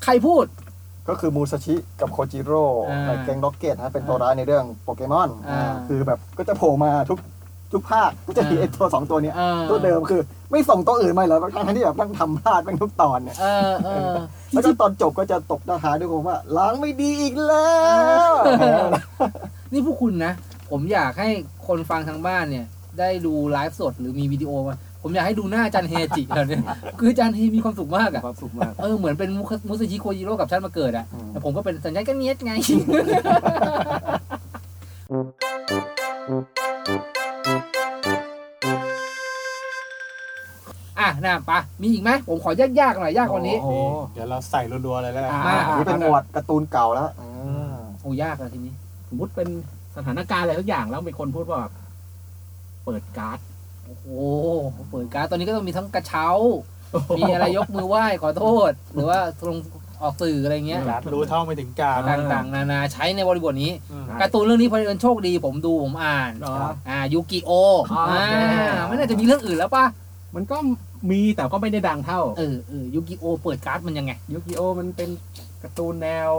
[0.04, 0.44] ใครพูด
[1.08, 7.18] ก็คือมูซาชิกับโคจิโร่อ่าในแก๊งร็อกเก็ตฮะเป็นตัวร้ายในเรื่องโปเกมอนอ่าคือแบบก็จะโผล่มาทุก
[7.72, 10.20] ทุกภาคก็จะมีอ่าไอ้ตัวสองตัวเนี้ยเออตัวเดิมคือ
[10.50, 14.14] ไม่ส่งตัวอื่นมาเหรอทั้งๆที่แบบต้องทำพลาดเป็นทุกตอนเนี่ยเออเออ
[14.50, 17.70] แล้วก็ตอนจบก็จะตกหน้าท้ายด้วยผมว่า ล้างไม่ดีอีกแล้
[18.30, 18.32] ว
[19.72, 20.32] นี่พวกคุณนะ
[20.70, 21.28] ผมอยากให้
[21.66, 22.66] คนฟังทางบ้านเนี่ย
[22.98, 24.76] ได้ดูไลฟ์สดหรือมีวิดีโอมา
[25.08, 26.62] ผมอยากให้ดูหน้าจันเฮจิแล้วเนี่ย
[27.00, 32.52] คือจันเฮมีความสุขมากอะความสุขมากเออเหมือนเป็นมุคมุสชิโคจิโร่กับชันมาเกิดอะอืมแต่ผมก็เป็นสัญญาณกันเนียดไง
[41.00, 43.72] อะนะปะมีอีกไหมผมขอยากๆหน่อยยากกว่านี้โอ้
[44.14, 47.08] เดี๋ยวเราใส่รัวๆเลยแล้วกันอ่าอันนี้เป็นหมวดการ์ตูนเก่าแล้ว
[48.00, 48.74] โอ้ยากอะทีนี้
[49.08, 49.48] สมมติเป็น
[49.96, 51.72] สถานการณ์อะไรทุกอย่างแล้วมีคนพูดว่าแบบ
[52.84, 53.38] เปิดการ์ด
[53.86, 54.06] โอ้โห
[54.90, 56.28] เปิดการ์ดตอนนี้ก็ต้องมีทั้งกระเช้า
[57.18, 59.18] มีอะไรยกมือไหว้ขอโทษ หรือว่า
[59.48, 59.58] ลง
[60.02, 66.56] ออกสื่ออะไรเงี้ยการรู้เท่าไม่ถึงการต่างๆ นานาใช้ในบริบทนี้อืมการ์ตูนเรื่องนี้พอดีโชคดีผมดูผมอ่านเหรอ
[66.88, 67.50] อ่ายูกิโอ
[67.92, 68.16] อ๋ออ่
[68.72, 69.84] อ่าไม่น่าจะมีเรื่องอื่นแล้วป่ะ
[70.34, 70.56] มันก็
[71.10, 75.08] มีแต่ก็ไม่ได้ดังเท่าเออเออยูกิโอเปิดการ์ดมันยังไงยูกิโอมันเป็น
[75.62, 76.30] การ์ตูนแนว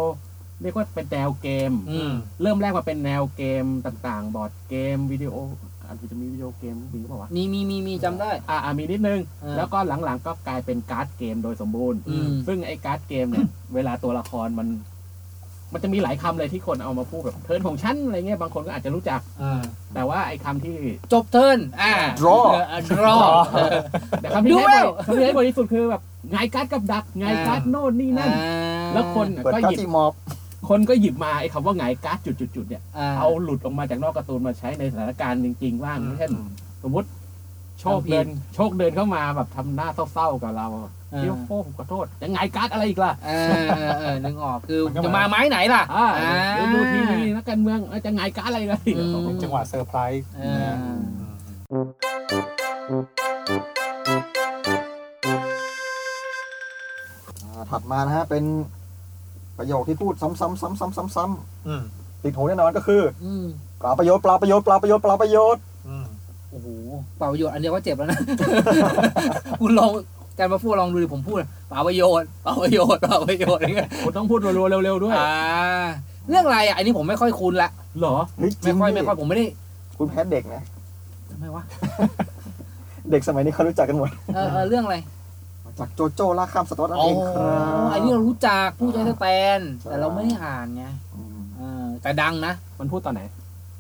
[0.62, 5.36] เรียกว่าเป็นแนวเกมอืมเริ่มแรกมาเป็นแนวเกมต่างๆ บอร์ดเกมวิดีโอ
[5.88, 14.70] อาจจะมีวิดีโอเกมมีหรือเปล่าวะ มีมีมีมีจำได้อ่าอ่ามีนิดนึง เออแล้วก็หลังๆก็กลายเป็นการ์ดเกมโดยสมบูรณ์ อืม ซึ่งไอ้การ์ดเกมเนี่ย เวลาตัวละครมัน
[15.74, 19.62] มันจะมีหลายคำเลยที่คนเอามาพูดแบบเทิร์นของฉันอะไรเงี้ยบางคนก็อาจจะรู้จัก อ่า
[19.96, 20.78] แต่ว่าไอ้คำที่
[21.14, 22.46] จบเทิร์นอ่า Draw
[22.92, 23.18] ดรอ
[24.22, 28.32] แต่คำที่ดูใช้แล้บ่อยวคำที่ใช้บ่อยที่สุดคือแบบไงการ์ดกับดักไงการ์ดโน่นนี่นั่น
[28.94, 30.14] แล้วคนเปิดก็กาหยิบจิมอบ
[30.70, 36.32] คนก็หยิบมาไอ้คำว่าไงการ์ดจุดๆๆเนี่ยอ่าเอาหลุดออกมาจากนอกการ์ตูนมาใช้ในสถานการณ์จริงๆบ้างเช่น
[36.84, 37.08] สมมติ
[37.82, 40.68] โชคเดินโชคเดินเข้ามาแบบทำหน้าเศร้าๆกับเรา
[41.12, 50.74] เออเดี๋ยวโป้งขอโทษจะหงายการ์ดอะไรอีกล่ะเออเออเออนึกออกคือมันก็จะมาไม้ไหนล่ะอ่าอ่าเดี๋ยวดูทีวีนักการเมืองเอ้ยจะหงายการ์ดอะไรกันอืมเป็นจังหวะเซอร์ไพรส์เออ
[51.72, 51.88] อืม
[57.44, 58.44] อ่าถัดมานะฮะเป็น
[59.58, 63.46] ประโยคที่พูดซ้ำๆซ้ำๆซ้ำอืมๆติดหูแน่นอนก็คืออืม
[63.82, 66.06] เปล่าประโยชน์เปล่าประโยชน์เปล่าประโยชน์เปล่าประโยชน์อืม
[66.52, 66.68] โอ้โห
[67.18, 68.20] เปล่าประโยชน์อันเดียวก็เจ็บแล้วนะ
[69.62, 69.92] คุณลอง
[70.36, 71.38] แต่มาพูดลองดูดิผมพูด
[71.70, 75.34] เปล่าประโยชน์เปล่าประโยชน์เปล่าประโยชน์อะไรเงี้ยคุณต้องพูดรัวๆเร็วๆด้วยอ่า
[76.30, 79.46] เรื่องอะไรอะอันนี้ผมไม่ค่อยคุ้นละเหรอ เฮ้ยจริไม่งค่อยดิไม่ค่อยผมไม่ได้
[79.98, 80.62] คุณแพ้เด็กนะ
[81.30, 81.64] ทำไมวะ
[83.12, 84.98] เด็กสมัยนี้เขารู้จักกันหมด เออเออเรื่องอะไร
[85.80, 90.86] จากโจโจ้ล่าข้ามศตวรรษร์นั่นอ๋อเองครับอันนี้เรารู้จักผู้ใช้ Stand ใช่แต่เราไม่ได้อ่านไง
[91.16, 93.22] อืมเออแต่ดังนะ มันพูดตอนไหน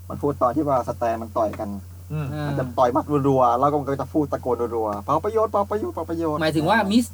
[0.10, 1.70] มันพูดตอนที่ว่าสแตนมันต่อยกัน
[2.12, 7.06] อืมเออมันจะต่อยหมัดรัวๆแล้วก็มันก็จะพูดตะโกนรัวๆเปล่าประโยชน์เปล่าประโยชน์เปล่าประโยชน์หมายถึงว่ามิส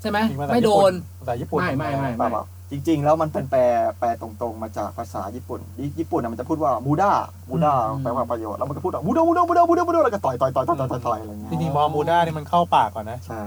[0.00, 3.60] ใช่ไหมมีภาษาไม่โดนภาษาญี่ปุ่นไม่ไม่ไม่เปล่าเปล่า จริง ๆ แล้วมันเป็นแปล
[4.00, 7.10] แปลตรงๆ มาจากภาษาญี่ปุ่น ญี่ญี่ปุ่นน่ะมันจะพูดว่ามูด้า
[7.48, 13.38] มูด้าอืมแปลว่าประโยชน์แล้วมันก็พูดว่ามูด้ามูด้ามูด้ามูด้ามูด้าแล้วก็ต่อยต่อยต่อยต่อยต่อยต่อยต่อยอะไรอย่างเงี้ยจริงๆมอมูด้านี่มันเข้าปากก่อนนะ ใช่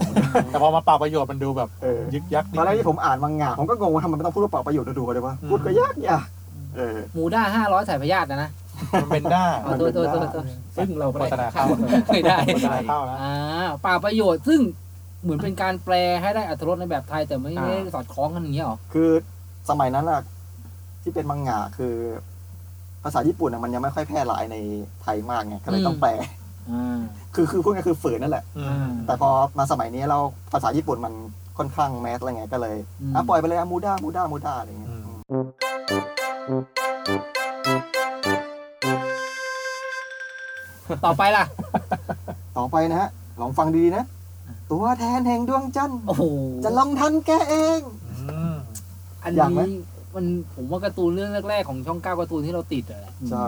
[0.52, 6.26] แต่พอมาปากประโยชน์มันดูแบบเออยึกยักตอนแรกที่ผมอ่านมังงะผมก็งงว่าทำไมมันต้องพูดว่าเปล่าประโยชน์รัวๆเลยวะพูดก็ยากยาก
[6.76, 8.50] เออ หมูด้าห้าร้อยสายพยาธินะนะ
[9.02, 10.44] มันเป็นด้า เอาตัวตัวตัวตัว
[10.78, 13.34] ซึ่งเราก็ได้โฆษณาข้าเข้า ไม่ได้ โฆษณาเข้าแล้วอ่า
[13.86, 14.60] ป่าประโยชน์ซึ่ง
[15.24, 19.10] เหมือนเป็นการแปลให้ได้อรรถรสในแบบไทยแต่ไม่ไม่ได้สอดคล้องกันอย่างเงี้ยหรอคือ
[19.70, 20.22] สมัยนั้นอะ
[21.02, 21.94] ที่เป็นมังงะคือ
[23.04, 24.58] ภาษาญี่ปุ่นอะมันยังไม่ค่อยแพร่หลายใน
[25.02, 26.12] ไทยมากไงก็เลยต้องแปล
[26.72, 27.00] อ่า
[27.36, 30.20] คือคือพูดง่ายๆคือฝืนนั่นแหละอือ่ามแต่พอมาสมัยนี้เรา
[30.54, 31.14] ภาษาญี่ปุ่นมัน
[31.58, 34.92] ค่อนข้าง mass อะไรเงี้ยก็เลยอืมอะปล่อยไปเลยอะมูด้ามูด้ามูด้าอะไรเงี้ย
[41.06, 41.44] ต่อไปล่ะ
[42.58, 43.10] ต่อไปนะฮะ
[43.42, 44.04] ลองฟังดีๆนะ
[44.72, 46.24] ตัวแทนแห่งดวงจันทร์โอ้โห
[46.64, 47.80] จะลงทัณฑ์แกเอง
[48.30, 48.54] อืม
[49.24, 49.80] อันอยากไหม นี้
[50.16, 53.46] มันผมว่าการ์ตูนเรื่องแรกๆของช่องเก้าการ์ตูนที่เราติดอะแหละใช่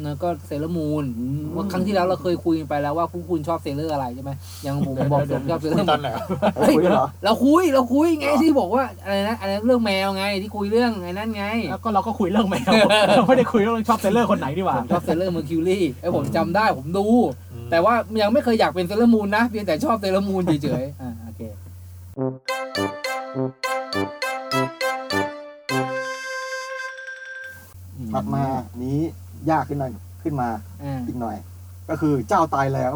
[0.00, 1.04] เนอะก็เซเลอร์มูน
[1.54, 4.30] ว่าครั้งที่แล้วเราเคยคุยกันไปแล้วว่าผู้คุณชอบเซเลอร์อะไรใช่ไหม
[4.66, 12.72] ยังผมบอกผมชอบเซเลอคุยร์ตอนไหนวะเฮ้ยคุยด้วยเหรอ เราคุยเราคุยไงที่บอกว่าอะไรนะอะไรเรื่องแมวไงที่คุยเรื่องไอ้นั่นไงแล้วก็เราก็คุยเรื่องแมว
[13.16, 17.06] เราไม่ได้คุยเรื่องชอบเซเลอร์คนไหนดีกว่า ผมชอบเซเลอร์เมอร์คิวรี่ไอ้ผมจำได้ผมดู
[17.70, 21.42] แต่ว่ายังไม่เคยอยากเป็นเซเลอร์มูนนะเพียงแต่ชอบเซเลอร์มูนเฉยๆอ่าโอเค
[28.12, 28.44] ถัดมา
[28.82, 28.98] นี้
[29.50, 30.48] ยากขึ้นหน่อยขึ้นมา
[30.82, 31.36] อ่าอีกหน่อย
[31.88, 32.92] ก็คือเจ้าตายแล้ว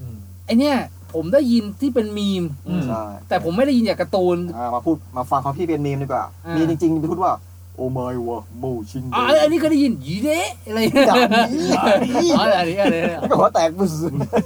[0.00, 0.76] อืมไอเนี้ย
[1.12, 7.32] ผมได้ยินที่เป็นมีมอืมใช่แต่ผมไม่ได้ยินจากการ์ตูนอ่ามาพูดมาฟังของพี่เป็นมีมดีกว่าอ่ามีมีจริงๆพูดว่า
[7.76, 13.92] โอเมยวะโมชินอ๋ออันนี้เคยได้ยินยีเดะอะไรเงี้ยจากนี้อ๋ออันนี้อันนี้นี่ก็หัวแตกบุษ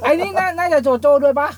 [0.05, 1.49] ไอ้นี่น่าน่าจะโจโจ้ด้วยปะ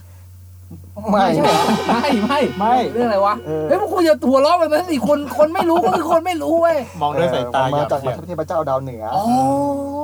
[1.12, 9.24] ไม่ใช่เหรอไม่ไม่ไม่เรื่องอะไรวะเออเฮ้ยพวกคุณอย่าหัวเราะแบบนั้นสิคนคนไม่รู้ก็คือคนไม่รู้เว้ยมองด้วยสายตาเออหมายาบจากเยียบเทพเจ้าดาวเหนืออ๋อ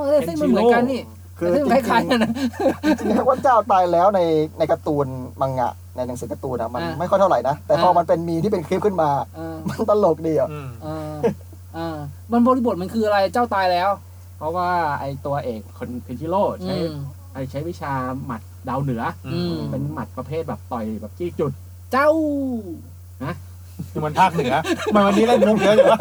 [0.05, 1.00] เออเส้นมันเหมือนกันนี่
[1.38, 4.20] คือเส้นจคริงล้ายๆกันนะๆจริงๆแล้วว่าเจ้าตายแล้วใน
[4.59, 5.07] ในการ์ตูน
[5.40, 10.48] มังงะในหนังสือการ์ตูนอะมันอ่าไม่ค่อยเท่าไหร่นะ แต่พออ่ามัมันเป็นมีที่เป็นคลิปขึ้นมาเออมันตลกดีอะ
[11.77, 11.99] อืมเออเออ
[12.33, 13.91] มันบริบทมันคืออะไรเจ้าตายแล้ว
[14.39, 14.69] เพราะว่า
[15.01, 16.97] ไอตัวเอกคนเคนชิโร่อืใช้ม
[17.33, 17.93] ไอใช้วิชา
[18.25, 21.53] หมัดดาวเหนืออืมเป็นหมัดประเภทแบบต่อยแบบจี้จุด
[21.93, 22.11] เจ้า
[23.93, 25.99] คือมันภาคเหนือทำไมวันนี้เล่นมุกเยอะจังวะ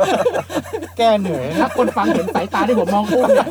[0.97, 3.47] แก้เหนื่อยถ้าคนฟังเห็นสายตาที่ผมมองอุ้มเนี่ย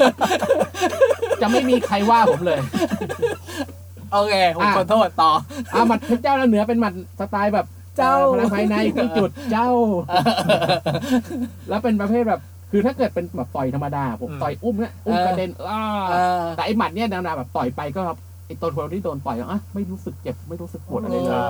[1.42, 2.60] จะไม่มีใครว่าผมเลย
[4.12, 5.30] โอเคผมอะ ขอโทษต่อ
[5.74, 9.70] อ่าหมัดเพชรเจ้าดาวเหนือเป็นหมัดสไตล์แบบ เจ้าพลังภายในจี้จุดเจ้า
[11.68, 18.02] แล้วเป็นประเภทแบบคือถ้าเกิดเป็นแบบต่อยธรรมดาผมต่อยอุ้มเนี่ยอุ้มกระเด็นอ้าเออแต่ไอหมัดเนี่ยแนวๆแบบต่อยไปก็
[18.46, 21.40] ไอตัวคนที่โดนต่อยอะไม่รู้สึกเจ็บไม่รู้สึกปวดอะไรเลย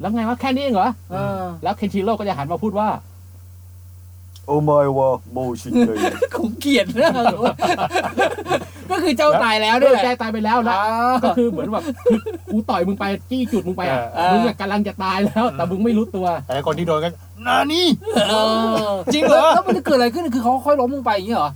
[0.00, 2.88] แล้วไงวะแค่นี้เองเหรอเออแล้วเคนชิโร่ก็จะหันมาพูดว่า
[4.50, 5.96] โอเมยวะโมชินเลย
[6.34, 7.10] ผมเกลียดนะ
[8.90, 12.20] ก็คือเจ้าตายแล้วเรื่ด้อวยงแหใจละตายไปแล้วนะอ่าก็คือเหมือนแบบคือ
[12.52, 17.10] กูต่อยมึงไปจี้จุดมึงไปอะเออ มึงอะกำลังจะตายแล้ว แต่มึงไม่รู้ตัว แต่คนที่โดนก็
[17.46, 17.86] นานี่
[18.28, 18.34] เอ
[18.84, 21.50] อจริงเหรอแล้วมันจะเกิดอะไรขึ้นคือเขาค่อยล้มลงไปอย่างนี้เหรอ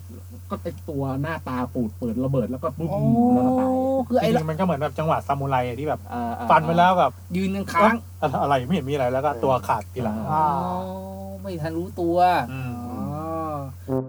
[0.50, 3.00] ก็ไอตัวหน้าตาปูดเปิดระเบิดแล้วก็ปุ๊บโอ้
[3.34, 3.68] แล้วก็ตาย
[4.08, 7.94] คือจไอ้ริงๆมันก็เหมือนแบบจังหวะซามูไรอะที่แบบเออเออฟันไปแล้วแบบยืนค้าง
[8.42, 10.44] อะไรไม่เห็นมีอะไรแล้วก็ตัวขาดทีหลังอ๋อ
[11.42, 12.16] ไม่ทันรู้ตัว
[12.52, 12.73] อืม
[13.88, 14.00] อ๋อ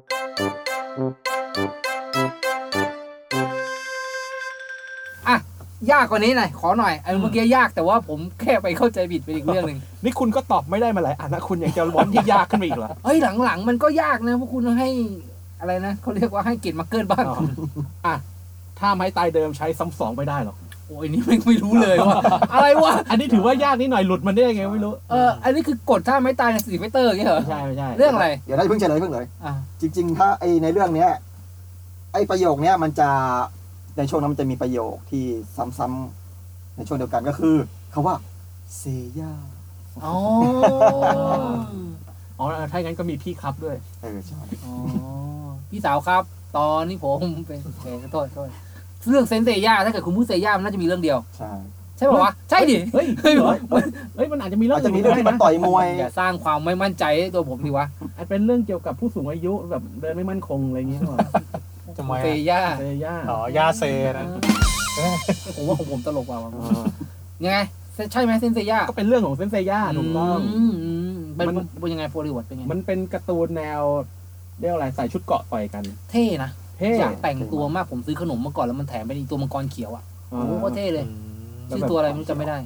[5.28, 5.38] อะ
[5.92, 14.90] ยากกว่านี้หน่อยขอหน่อยไอ้เมื่อกี้ยากแต่ว่าผมแค่ไปเข้าใจผิดไปอีกเรื่องหนึ่งนี่คุณก็ตอบไม่ได้มาหลายอันนะคุณอยากจะร้อนที่ยากขึ้นมาอีกเหรอเฮ้ยหลังๆ มันก็ยากนะพวกคุณให้
[15.60, 17.38] อะไรนะเขาเรียกว่าให้เกียรติมาเกินบ้างอ๋อ
[18.06, 18.16] อะ
[18.80, 22.18] ท่าไม้ตายเดิมใช้ซ้ำสองไม่ได้หรอก โอ้ยนี่ไม่ไม่รู้เลยว่า
[22.54, 31.10] อะไรวะ อันนี้ถือว่ายากนิดหน่อยหลุดมันได้ยังไงไม่รู้ เออ อันนี้คือกดท่าไม้ตายใน Street Fighter อย่างเงี้ยเหรอ ไม่ใช่ไม่ใช่เรื่องอะไร เดี๋ยวได้เพิ่งเฉลยเพิ่งเลย อะ จริง ๆ ถ้าไอในเรื่องเนี้ย
[32.14, 33.10] ไอประโยคเนี้ยมันจะ
[33.98, 35.24] ในช่วงนั้นมันจะมีประโยคที่
[35.80, 37.56] ซ้ำๆในช่วงเดียวกันก็คือ
[37.94, 38.16] คำว่า
[38.78, 38.84] เซ
[39.20, 39.34] ย่า
[40.06, 40.16] อ๋อ
[42.40, 44.74] อ๋อถ้าอย่างนั้นก็มีพี่ครับด้วย เออใช่ อ๋อ
[45.70, 46.24] พี่สาวครับ
[46.58, 48.50] ตอนนี้ผมเป็นโอเคขอโทษขอโทษ
[49.10, 51.52] เรื่องเซนเซย่าถ้าเกิดคุณพูดเซย่ามันน่าจะมีเรื่องเดียว ใช่
[51.98, 53.52] ใช่ป่าวะใช่ดิเฮ้ยเฮ้ยเหรอ
[54.16, 57.86] เฮ้ยมันอาจจะมีเรื่ออางจจะมีเรื่องที่มันนะต่อยมวย อย่าสร้างความไม่มั่นใจให้ตัวผมดิวะ
[58.18, 61.30] อาจเป็นเรื่องเกี่ยวกับผู้สูงอายุแบบเดินไม่มั่นคงอะไรอย่างเงี้ยหรือเปล่า
[61.98, 63.84] ทำไมเซอะย่าเซย่าอ๋อยาเซ
[64.18, 64.26] นะ
[65.56, 66.52] ผมว่าของผมตลกกว่าวะ
[67.44, 67.60] ยังไง
[68.12, 73.82] ใช่ไหมเซนเซย่าก็เป็นเรื่องของเซนเซย่าถูกต้องมอืมเป็นมันเป็นยังไงโฟลิวดเป็นไงมันเป็นการ์ตูนแนว
[74.60, 82.58] เรียกว่าอะไรใส่ชุดเกราะต่อยกัน เท่นะ เท่อยากแต่งตัวมากผมซื้อขนมมาก่อนแล้วมันแถมเป็นอีตัวมังกรเขียวอะอ่าโอ้โหโคตรเท่เลยอืมชื่อตัวอะไรไม่รู้จำไม่ได้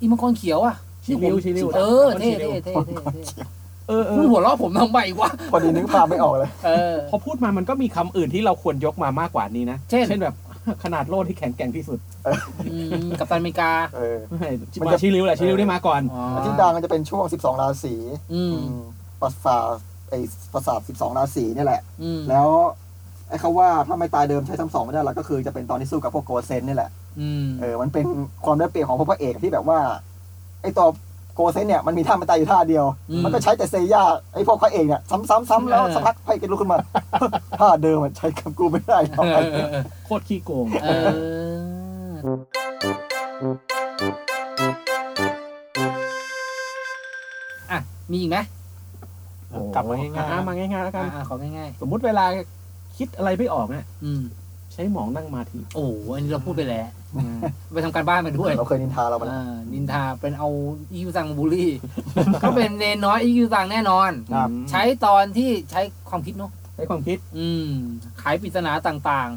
[0.00, 3.44] อีมังกรเขียวอะชิริวชิริวเออมันเท่ชิริเท่วเท่เท่เท่
[3.88, 10.34] เออเอมึองหัวเราะผมทำไมวะพอดีนึกภาพไม่ออกเลยเออพอพูดมามันก็มีคำอื่นที่เราควรยกมามากกว่านี้นะเช่นเช่นแบบ
[10.84, 11.98] ขนาดโล่ที่แข็งแกร่งที่สุด
[12.72, 12.76] อื
[13.06, 14.48] มกับตันอเมริกาเออไม่
[14.80, 17.94] มันมาจะชิริวแหละชิริวได้มาก่อนอ๋อที่ดังมันจะเป็นช่วง 12 ราศี
[18.34, 18.82] อืมอืม
[19.20, 19.64] ประสาท
[20.08, 20.14] ไอ
[20.52, 22.48] ประสาท12 ราศีนี่แหละอืมแล้ว
[22.83, 28.04] ไอ้เขาว่าถ้าไม่ตายเดิมใช้ซ้ำสองไม่ได้หรอกก็คือจะเป็นตอนที่สู้กับพวกโกเซนนี่แหละอืมเออมันเป็น
[28.44, 29.78] ความได้เปรียบของพวกพระเอกที่แบบว่า
[30.62, 30.88] ไอ้ตัว
[31.34, 34.02] โกเซนเนี่ยมันมีท่ามันตายอยู่ท่าเดียวอืมมันก็ใช้แต่เซย่า
[34.34, 36.78] ไอ้พวกพระเอกเนี่ยซ้ำๆๆแล้วเออสักพักพระเอกลุกขึ้นมา
[37.60, 41.64] ท่าเดิมมันใช้กับกูไม่ได้หรอกเออเออเออโคตรขี้โกงเออ
[47.70, 47.78] อะ
[48.10, 48.38] มีอีกไหม
[49.74, 52.24] กลับมาง่ายอะมาง่ายๆแล้วกันอ่าของ่ายสมมุติเวลา
[52.96, 54.22] คิดอะไรไม่ออกเนี่ยๆอืม
[54.72, 56.86] ใช้หมองนั่งมาทีโอ้โหอันนี้เราพูดไปแล้ว
[57.72, 60.48] ไปทำการบ้านมาด้วยเราเคยนินทาเรามาแล้ว อ่านินทาเป็นเอา
[60.90, 61.70] อีคิวซังมาบูลลี่
[62.42, 65.80] ก็เป็นเนนน้อยอีคิวซังแน่นอน ครับอืมใช้ตอนที่ใช้
[66.10, 67.70] ความคิดเนาะใช้ความคิดอืม
[68.18, 69.30] ไขปริศนาต่าง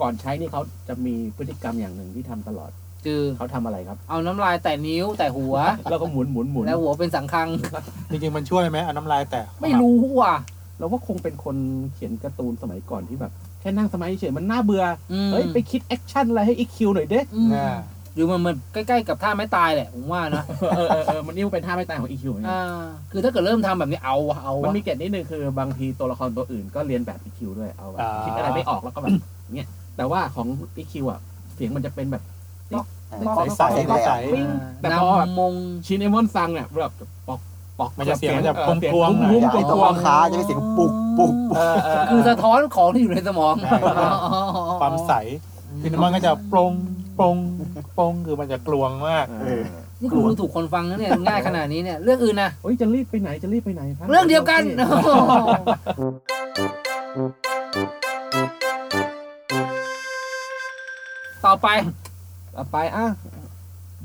[0.00, 5.56] ก่อนใช้นี่เขาจะมีพฤติกรรมอย่างหนึ่งที่ทำตลอดๆ คือเขาทำอะไรครับ เอาน้ำลายแตะนิ้วแตะหัว
[5.90, 10.34] แล้วก็หมุนหมุนหมุนแล้วหัวเป็นสังคังๆจริงๆมันช่วยไหมเอาน้ำลายแตะไม่รู้ว่ะ
[10.78, 11.56] เราว่าคงเป็นคน
[11.94, 17.76] เขียนการ์ตูนสมัยก่อนที่แบบ แค่นั่งสมาธิเฉยๆมันน่าเบื่ออืมเฮ้ยไปคิด action อะไรให้อีคิวหน่อยเด้อืมอ่า
[18.14, 20.44] หรือมันมันใกล้ๆกับท่าไม้ตายแหละผมว่านะ
[20.76, 29.14] เออเออเออมันนี่มันเป็นท่าไม้ตายของอีคิวเหมือนกันอ่าคือถ้าเกิดเริ่มทำแบบนี้เอาวะเอามันวะมีเกร็ดนิดนึงคือบางทีตัวละครตัวอื่นก็เลียนแบบอีคิวด้วยเอาแบบอ่าคิดอะไรไม่ออกแล้วก็แบบ
[29.54, 31.20] เนี้ยแต่ว่าของอีคิวอะ
[31.54, 32.22] เสียงมันจะเป็นแบบ
[33.08, 34.46] ใสๆใสปิ้ง
[34.80, 35.52] แต่พอแบบนำมง
[35.86, 36.92] ชินเอมอนซังเนี่ยแบบ
[37.26, 37.40] ปอก
[37.78, 43.78] ปอกมันจะเสียงมันจะออพวงๆหน่อยพุ่งไอ้ๆตัวพวงขาจะเป็นเสียงปุกปุกปุก เออเออคือสะท้อนของที่อยู่ในสมองใช่
[44.80, 45.12] ความใส
[45.82, 46.72] ทีนี้มันก็จะโปร่ง
[47.16, 47.36] โปร่ง
[47.94, 49.62] โปร่งคือมันจะกลวงมาก เออ
[50.00, 54.62] นี่คุณดูถูกคนฟังนะเนี่ยง่ายขนาดนี้เนี่ยเรื่องอื่นนะเฮ้ยจะรีบไปไหนจะรีบไปไหนพัเรื่องเดียวกัน
[61.44, 61.68] ต่อไป
[62.56, 63.06] ต่อไปอะ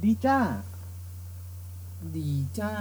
[0.04, 0.38] ดีจ้า
[2.18, 2.74] ดีจ้า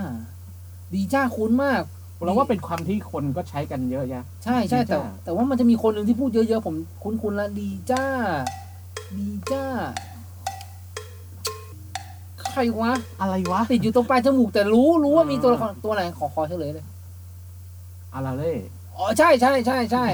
[0.95, 1.83] ดีจ้าคุ้นมาก
[2.25, 8.05] เราว่าเป็นความที่คนก็ใช้กันเยอะแยะ ใช่ใช่ดีแต่จ้าแต่ว่ามันจะมีคนหนึ่งที่พูดเยอะๆผมคุ้นๆแล้วดีจ้า
[9.19, 9.65] ดีจ้า
[12.51, 16.85] ใครวะ อะไรวะ ติดอยู่ตรงปลายจมูกแต่รู้รู้ว่ามีตัวละครตัวไหนขอขอเฉลยเลย
[18.15, 18.57] อะไรเลย
[18.97, 20.05] อ๋อใช่ใช่ใช่ใช่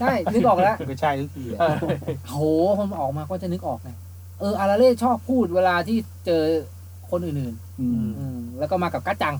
[0.00, 1.74] ใช่นึกออกแล้วก็ใช่ทุกทีอะเออ
[2.28, 2.40] โห
[2.78, 3.90] ผมออกมาก็จะนึกออกไง
[4.40, 6.42] เอออาราเล่ชอบพูดเวลาที่เจอ
[7.10, 9.34] คนอื่นอืมๆอืมแล้วก็มากับกัจจัง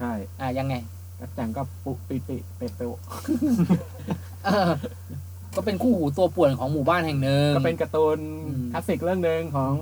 [0.00, 0.74] ใช่อะยังไง
[1.20, 2.90] กัจจังก็ปุปิปิเปเปว
[4.44, 4.70] เออ
[5.56, 9.74] ก็เป็นคู่หูตัวป่วนของหมู่บ้านแห่งหนึ่ง ก็เป็นการ์ตูนอืมคลาสสิกเรื่องหนึ่งของ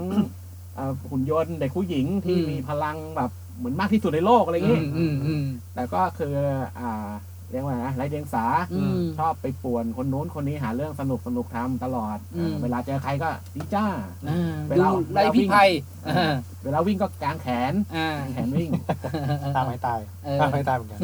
[0.77, 6.35] อ่าหุ่นยนต์เด็กผู้หญิงที่อืม มีพลังแบบเหมือนมากที่สุดในโลกอะไรอย่างอืงี้มอืมอืมแต่ก็คือ
[6.79, 7.09] อ่า
[7.51, 13.87] เรียกว่าไงนะไร้เดียงสาอืมชอบไปป่วนคนนู้นคนนี้หาเรื่องสนุกสนุกทำตลอดอืมอ่าเวลาเจอใครก็ดีจ้า
[14.29, 15.71] อ่าเวดูลาไรพิภัย
[16.09, 16.35] อ่า
[16.65, 18.71] เวลาวิ่งก็กางแขนอ่ากางแขนวิ่ง
[19.57, 21.01] ตามไม่ตายเออตามไม่ตายเหมือนกัน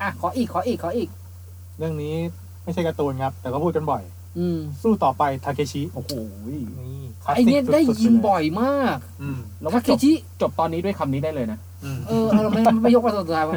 [0.00, 1.08] อะขออีกขออีกขออีก
[1.78, 2.14] เรื่องนี้
[2.64, 4.02] ไม่ใช่การ์ตูนครับ แต่ก็พูดกันบ่อย
[4.38, 6.12] อืมสู้ต่อไปทาเคชิโอ้โห
[6.48, 6.60] นี่
[7.34, 13.54] ไอเนี้ยได้ยินบ่อยมากอืมเราคาว่าเคจบชิจบตอนนี้ด้วยคำนี้ได้เลยนะ อืมเออเราไม่ไม่ยกมาตอนสุดท้ายวะ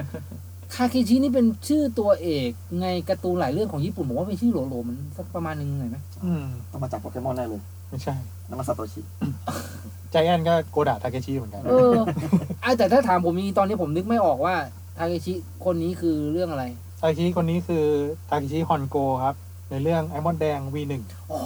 [0.75, 8.15] คาเคชินี่เป็นชื่อตัวเอกในการ์ตูนหลายเรื่องของญี่ปุ่นผมว่าเป็นชื่อโหลๆมันสักประมาณนึงหน่อยไหมอืมต้องมาจากโปเกมอนแน่เลยไม่ใช่
[8.49, 9.01] น้ำมันซาโตชิ
[10.11, 11.93] ใจแอนก็โกดะทาเคชิเหมือนกัน เออ
[12.61, 14.55] ไอะแต่ถ้าถามผมมีตอนนี้ผมนึกไม่ออกว่า
[14.97, 15.33] ทาเคชิ
[15.65, 16.63] คนนี้คือเรื่องอะไร
[16.99, 17.85] ทาเคชิคนนี้คือ
[18.29, 19.35] ทาเคชิฮอนโกครับ
[19.69, 20.93] ในเรื่องไอมอนแดง V1
[21.31, 21.39] อ๋อ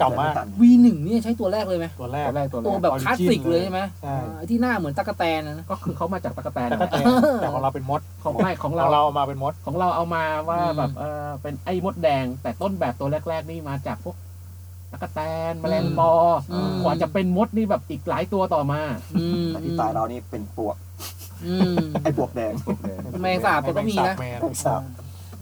[0.00, 6.98] เก่ามากวีหนึ่งเนี่ยใช้ตัวแรกเลยไหมตัวแรกตัวแรกตัวแรตัวกแบบ Origin คลาสสิกเลยใช่ไหมใช่อ่าไอ้ที่หน้าเหมือนตะกแตนนะนะก็คือเขามาจากตะกแตนแต่ก็แต่
[7.42, 14.16] แต่ของเราเป็นมดของไม่ของขเราองเราเอามาเป็นมดของเราเอามาว่าอืมแบบเออเป็นไอ้มดแดง แต่ต้นแบบตัวแรก ๆ นี่มาจากพวก
[14.92, 16.12] ตะกแตนแมลงปอ
[16.52, 18.80] อมกว่าจะเป็นมดนี่แบบอีกหลายตัวต่อมา
[19.16, 20.76] อืมแต่ที่ตายเรานี่เป็นปวก
[21.46, 22.52] อืมไอ้ปวกแดง
[23.22, 24.82] แมงสาบก็มีนะแมงสาบ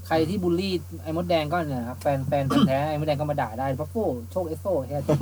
[0.07, 3.97] แมนแมงสาบใครที่บูลลี่ไอ้มดแดงก็เนี่ยนะครับแฟนแฟนพันธุ์แท้ไอ้มดแดงก็มาด่าได้เพราะโฟ
[4.33, 5.17] โชคเอสโซแค่นี้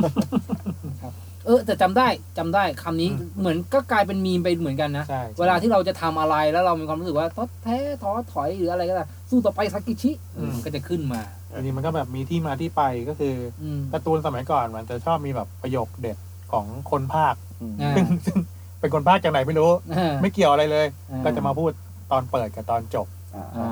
[1.03, 1.13] ครับ
[1.47, 3.09] เออแต่จำได้จำได้คำนี้
[3.41, 10.13] เหมือนก็กลายเป็นมีมไปเหมือนกันนะ ใช่เวลาที่เราจะทำอะไรแล้วเรามีความรู้สึกว่าท้อแท้ท้อถอยหรืออะไรก็ตามสู้ต่อไปซากิชิ
[10.55, 11.21] มันก็จะขึ้นมา
[11.55, 16.17] อันนี้มันก็แบบมีที่มาที่ไปก็คืออืมการ์ตูนสมัยก่อนมันจะชอบมีแบบประโยคเด็ด
[16.53, 17.35] ของคนภาค
[17.83, 18.37] อ่าซึ่งซึ่ง
[18.81, 21.71] เป็นคนภาคจากไหนไม่รู้ อ่า ไม่เกี่ยวอะไรเลยอ่าก็จะมาพูด
[22.11, 23.69] ตอนเปิดกับตอนจบ อ่าอ่า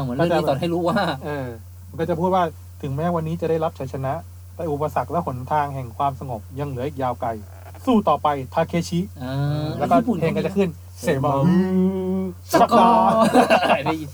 [0.00, 1.48] เหมือนเรื่องนี้สอนให้รู้ว่า เออ
[1.88, 2.44] มันก็จะพูดว่า
[2.82, 4.12] ถึงแม้วันนี้จะได้รับชัยชนะ
[4.56, 7.30] แต่อุปสรรคและหนทางแห่งความสงบยังเหลืออีกยาวไกล
[7.86, 10.68] สู้ต่อไปทาเคชิอ่าแล้วก็ญี่ปุ่นเพลงก็จะขึ้น
[11.00, 11.34] เซมา
[12.52, 13.10] สกอร์
[13.84, 14.10] ได้ยิน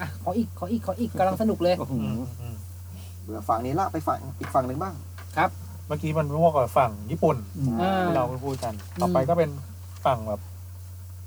[0.00, 2.56] อะขออีกขออีกขออีกกำลังสนุกเลยอืมอืม
[3.24, 4.94] เบื่อฝั่งนี้ละไปฝั่งอีกฝั่งหนึ่งบ้าง
[5.88, 7.36] เมื่อกี้มันพวกกับฝั่งญี่ปุ่น
[7.80, 9.50] อ่า ที่เราพูดกัน ต่อไปก็เป็น
[10.06, 10.40] ฝั่งแบบ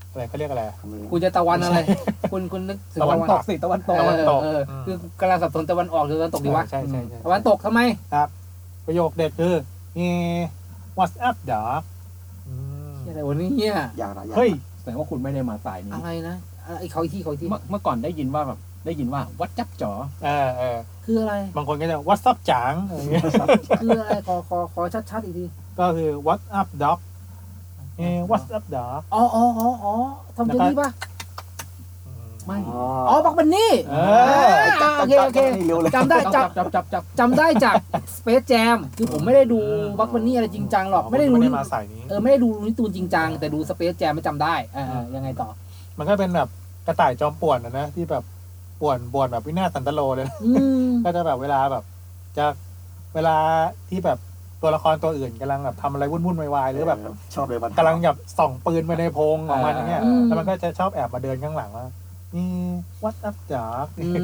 [0.09, 0.63] อะไรเขาเรียกอะไร
[1.11, 1.77] คุณจะตะวันอะไร
[2.31, 7.79] คุณคุณนึกถึงตะวันตกสิตะวันตก ตะวันตกเออเอออืมคือกำลังสับสนตะวันออกหรือตะวันตกดีวะใช่ใช่ใช่ตะวันตกทำไม
[8.85, 9.53] ประโยคเด็ดคือ
[9.95, 9.99] เอ
[10.97, 11.81] what's up dog
[12.47, 12.55] อื
[12.91, 19.91] มอะไรวะเนี่ยอย่างไรอย่างเฮ้ย แสดงว่าคุณไม่ได้มาสายนี้ อะไรนะอะไรไอ้เขาอีกที่เขาอีกที่เมื่อเมื่อก่อนได้ยินว่าแบบ ได้ยินว่าวัดจับจ๋อ
[20.23, 23.23] เออเออคืออะไร บางคนก็จะ what's up จังอะไรเงี้ย
[23.81, 25.45] คืออะไรขอขอขอชัดๆอีกที
[25.79, 26.97] ก็คือ what's up dog
[27.97, 29.93] เอ what's up dog อ๋ออ๋ออ๋ออ๋อ
[30.35, 30.89] ทำเจนี่ปะ
[32.05, 32.57] อืมไม่
[33.09, 33.95] อ๋อบักบันนี่เอ
[34.81, 37.75] อ่าอโอเคโอเคนี่เร็วเลยจำได้จับจำจับจับจับจำได้จาก
[38.15, 45.49] Space Jam คือผมไม่ได้ดูอืมบักบันนี่อะไรจริงจังหรอกไม่ได้ดูไม่ได้มาสายนี้เออไม่ได้ดูนิตูนจริงจังแต่ดู Space Jam ไม่จำได้เออเออยังไงต่อ
[45.97, 46.49] มันก็เป็นแบบ
[46.87, 48.23] กระต่ายจอมป่วนนะนะที่แบบ
[48.81, 51.83] ป่วนป่วนแบบวินาศสันตโลเลยนะอืมก็จะแบบเวลาแบบ
[52.37, 52.45] จะ
[53.15, 53.35] เวลา
[53.89, 54.17] ที่แบบ
[54.61, 56.99] ตัวละครตัวอื่นกำลังแบบทำอะไรวุ่นวุ่นๆวายๆหรือแบบ
[57.35, 61.87] ชอบเลยมันกำลังแบบส่องปืนไปในโพรงของมันอย่างเงี้ยอืมแล้วมันก็จะชอบแอบมาเดินข้างหลังว่า
[62.35, 62.49] นี่
[63.03, 63.65] what's upจ๋า
[63.97, 64.15] อืม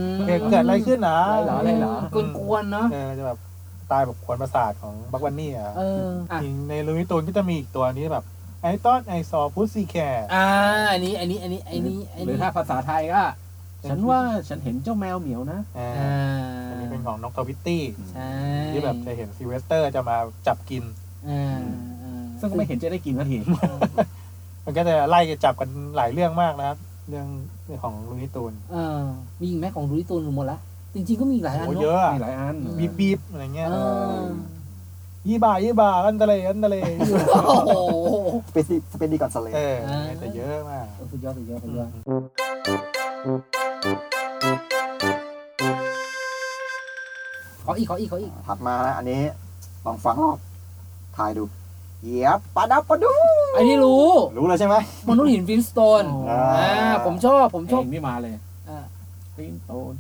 [0.50, 1.94] เกิดอะไรขึ้นนะอะไรเหรออะไรเหรอ
[2.38, 3.38] กวนๆเนาะเออจะแบบ
[3.92, 8.24] ตายแบบกวนประสาทของ Bugs Bunny อะเอออะจริงใน Looney Tunes ก็จะมีอีกตัวนี้แบบ
[8.64, 10.46] I thought I saw pussy cat อ่า
[10.92, 13.22] อันนี้อันนี้อันนี้อันนี้อันหรือนี้ถ้าภาษาไทยก็
[13.90, 16.14] ฉันว่าฉันเห็นเจ้าแมวเหมียวนะอ่าอ่า
[16.70, 18.30] อันนี้เป็นของนกทวิตตี้ใช่
[18.74, 20.84] ที่แบบจะเห็นซิลเวสเตอร์จะมาจับกิน
[21.30, 21.60] อ่า
[22.04, 23.38] อ่าซึ่งก็ไม่เห็นจะได้กินสักที
[24.66, 26.78] มันก็จะไล่จับกันหลายเรื่องมากนะครับ
[27.10, 27.28] เรื่อง
[27.66, 29.02] เรื่องของ Looney Tunes เออ
[29.40, 30.60] มีอีกไหมของ Looney Tunes หมดละ
[30.96, 33.76] จริง ๆ ก็มีอีกหลายอันโอ้เนเยอะอะอะมีหลายอันอืม beep beep อะไรเงี้ยเอ
[34.20, 34.24] อ
[35.30, 36.76] arriba arriba ándale ándale
[37.48, 37.72] โอ้โห
[38.48, 41.90] Speedy Speedy Gonzales เอออ่าแต่เยอะมาก สุดยอดสุดยอดสุดยอด
[47.66, 49.22] ขออีกขออีกขออีกถัดมานะอันนี้
[49.86, 50.38] ลองฟังรอบ
[51.18, 51.44] ถ่ายดู
[52.04, 53.14] yabba dabba doo
[53.58, 54.76] อันนี้รู้ รู้เลยใช่ไหม
[55.10, 58.36] มนุษย์หิน Flintstone อ่าอ่าผมชอบผมชอบเองนี่มาเลย
[58.70, 58.80] อ่า
[59.36, 59.94] Flintstone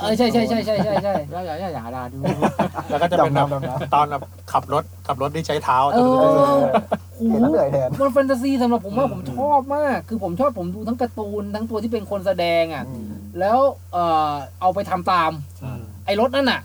[0.00, 2.18] เออใช่ใช่ใช่ใช่ใช่ใช่อย่าอย่าอย่าอย่าด่าดู
[2.88, 3.48] แล้วก็จะเป็นแบบ
[3.94, 12.84] ตอนแบบขับรถขับรถที่ใช้เท้าเออโอ้โหเห็นแล้วเหนื่อยแทน มันแฟนตาซีสำหรับผมว่าผมชอบมาก คือผมชอบผมดูทั้งการ์ตูนทั้งตัวที่เป็นคนแสดงอะ
[13.38, 13.58] แล้ว
[13.92, 13.96] เอ
[14.30, 15.30] อเอาไปทำตาม
[15.64, 16.60] อืมไอ้รถนั่นน่ะ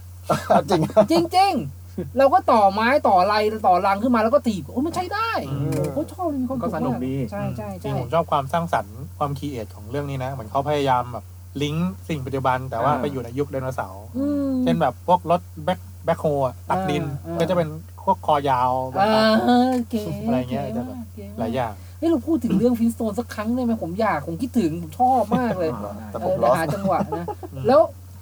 [0.70, 3.36] จริงจริงจริงๆเราก็ต่อไม้ต่ออะไร
[3.68, 11.26] ต่อรังขึ้นมาแล้วก็ถีบโอ้มันใช้ได้อืมโอ้ชอบมีความก็สนุกดีใช่ใช่จริใช่งผมชอบความสร้างสรรค์ความ create ของเรื่องนี้นะ เหมือนเขาพยายามแบบ
[11.62, 17.70] ลิงก์สิ่งปัจจุบันแต่ว่าอ่าไปอยู่ในยุคไดโนเสาร์อืมเช่นแบบพวกรถแบ็คแบ็คโฮอะตักดินอ่าก็จะเป็น
[18.04, 19.12] พวกคอยาวแบบอ่า
[19.50, 21.74] นั้นเก๋อะไรเงี้ยก๋จะแบบมุกเก๋มุกหลายอย่าง
[22.06, 27.82] เฮ้ยเราพูดถึงเรื่องฟลินต์สโตนสักครั้งได้ไหมผมอยากผมคิดถึงผมชอบมากเลยอ่าได้แต่เอผมอรอหาจังหวะนะอืมแล้ว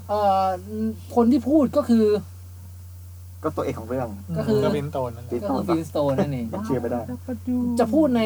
[0.10, 0.48] เอ่อ
[1.16, 2.06] คนที่พูดก็คือ
[3.44, 7.02] ก็ตัวเอกของเรื่อง ก็คือก็เป็นโตนนั่นแหละก็คือฟินสโตนนั่นเองชื่อไม่ได้
[7.80, 8.22] จะพูดใน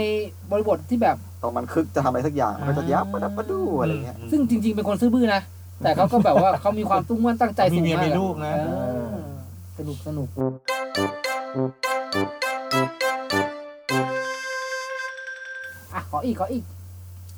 [0.51, 5.41] บริบทที่แบบตอนมันคึกจะทำอะไรสักอย่างมันก็จะยับปะดับปะดูอะไรเงี้ยซึ่งจริง ๆ เป็นคนซื่อบื้อนะ
[5.83, 8.69] แต่เขาก็แบบว่าเขามีความตุ้งมั่นตั้งใจมีสูงเมียมากมีอะลูกนะเอ
[9.01, 9.05] อ
[9.77, 10.27] สนุกสนุก
[16.17, 16.63] อะขออีกขออีก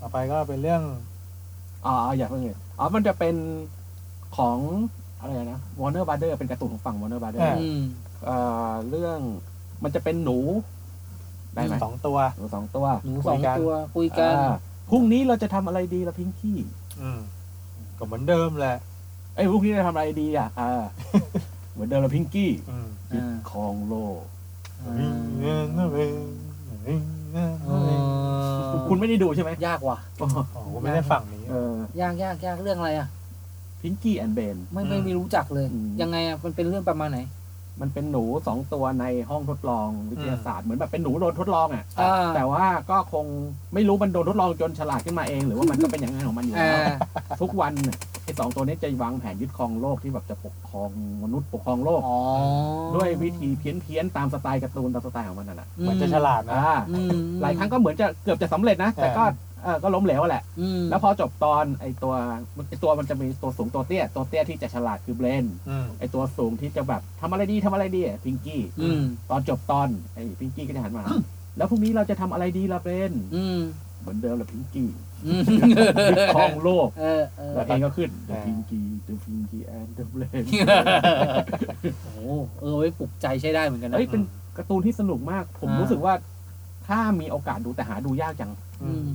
[0.01, 0.81] ต่อไปก็เป็นเรื่อง
[1.85, 3.35] อ๋ออย่าเพิ่งเลยอ๋อมันจะเป็น
[4.37, 4.57] ของ
[5.19, 7.81] อะไรนะ Warner Brother เป็นการ์ตูนของฝั่ง Warner Brother อ่าอืม
[8.25, 8.37] เอ่
[8.69, 9.19] อเรื่อง
[9.83, 10.37] มันจะเป็นหนู
[11.53, 14.57] ได้ไหมสองตัวหนูสองตัวหนูสองคุยกันตัวคุยกันอ่า
[14.89, 16.57] พรุ่งนี้เราจะทำอะไรดีล่ะพิงกี้
[17.01, 17.19] อืม
[17.97, 18.77] ก็เหมือนเดิมแหละ
[19.35, 20.71] ไอ้ยพรุ่งนี้จะทำอะไรดีอะอ่า
[21.73, 24.21] เหมือนเดิมละพิงกี้อืมยึดครองโลก
[24.81, 24.93] อ่า
[27.63, 28.18] โเออ
[28.89, 30.27] คุณไม่ได้ดูใช่ไหมยากว่ะอ้
[30.63, 31.55] โหไม่ได้ฝั่งนี้ เอ
[31.97, 33.08] อยากยากยากเรื่องอะไรอะ
[33.82, 37.19] พิงกี้แอนเบน ไม่ไม่ไม่รู้จักเลย อืม ยังไงอะมันเป็นเรื่องประมาณไหน
[37.82, 43.25] มันเป็นหนูสองตัวในห้องทดลองวิทยาศาสตร์เหมือนแบบเป็นหนูโดนทดลองอะอ่า แต่ว่าก็คง
[43.73, 50.89] ไม่รู้มันโดนทดลองจนฉลาดขึ้นมาเอง หรือว่ามันก็เป็นอย่างนั้นของมันอยู่อ่าแล้วทุกวันเนี่ยไอ้สองตัวนี้จะวางแผนยึดครองโลกที่แบบจะปกครอง
[51.23, 52.17] มนุษย์ปกครองโลก อ๋อ
[52.95, 57.09] ด้วยวิธีเพี้ยนเพี้ยนๆตามสไตล์การ์ตูนตามสไตล์ของมันนั่นแหละเหมือนจะฉลาดนะ อ่าอืม
[57.41, 59.23] หลายครั้งก็เหมือนจะเกือบจะสำเร็จนะ แต่ก็
[59.63, 62.13] เออก็ล้มเหลวแหละ อืมแล้วพอจบตอนไอตัว
[62.69, 71.03] ไอตัวมันจะมีตัวสูงตัวเตี้ย ตัวเตี้ยที่จะฉลาดคือเบรนอืมไอตัวสูงที่จะแบบทำอะไรดีทำอะไรดีพิงกี้อืมตอนจบตอนไอพิงกี้ก็จะหันมา
[71.57, 73.60] แล้วพรุ่งนี้เราจะทำอะไรดีล่ะเบรน อืม
[74.02, 74.89] เหมือนเดิมแหละพิงกี้
[75.25, 75.43] อืม
[76.10, 80.45] ยึดครองโลกเออเออแล้วเองก็ขึ้น the pinky the pinky and the brain
[82.04, 82.19] โอ้โห
[82.62, 84.21] เออไว้ปลุกใจใช้ได้เหมือนกันนะ เฮ้ยเป็น
[84.58, 86.13] การ์ตูนที่สนุกมาก ผมอ่ารู้ รู้สึกว่า
[86.87, 88.52] ถ้ามีโอกาสดูแต่หาดูยากจัง
[88.83, 89.10] อืม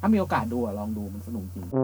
[0.00, 1.76] ถ้ามีโอกาสดูอะลองดูมันสนุกจริง อ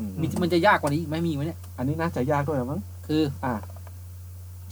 [0.00, 3.52] ืมมีมันจะยากกว่านี้อีกไหมมีไหมเนี่ย อันนี้น่าจะยากด้วยมั้ง คือ อะ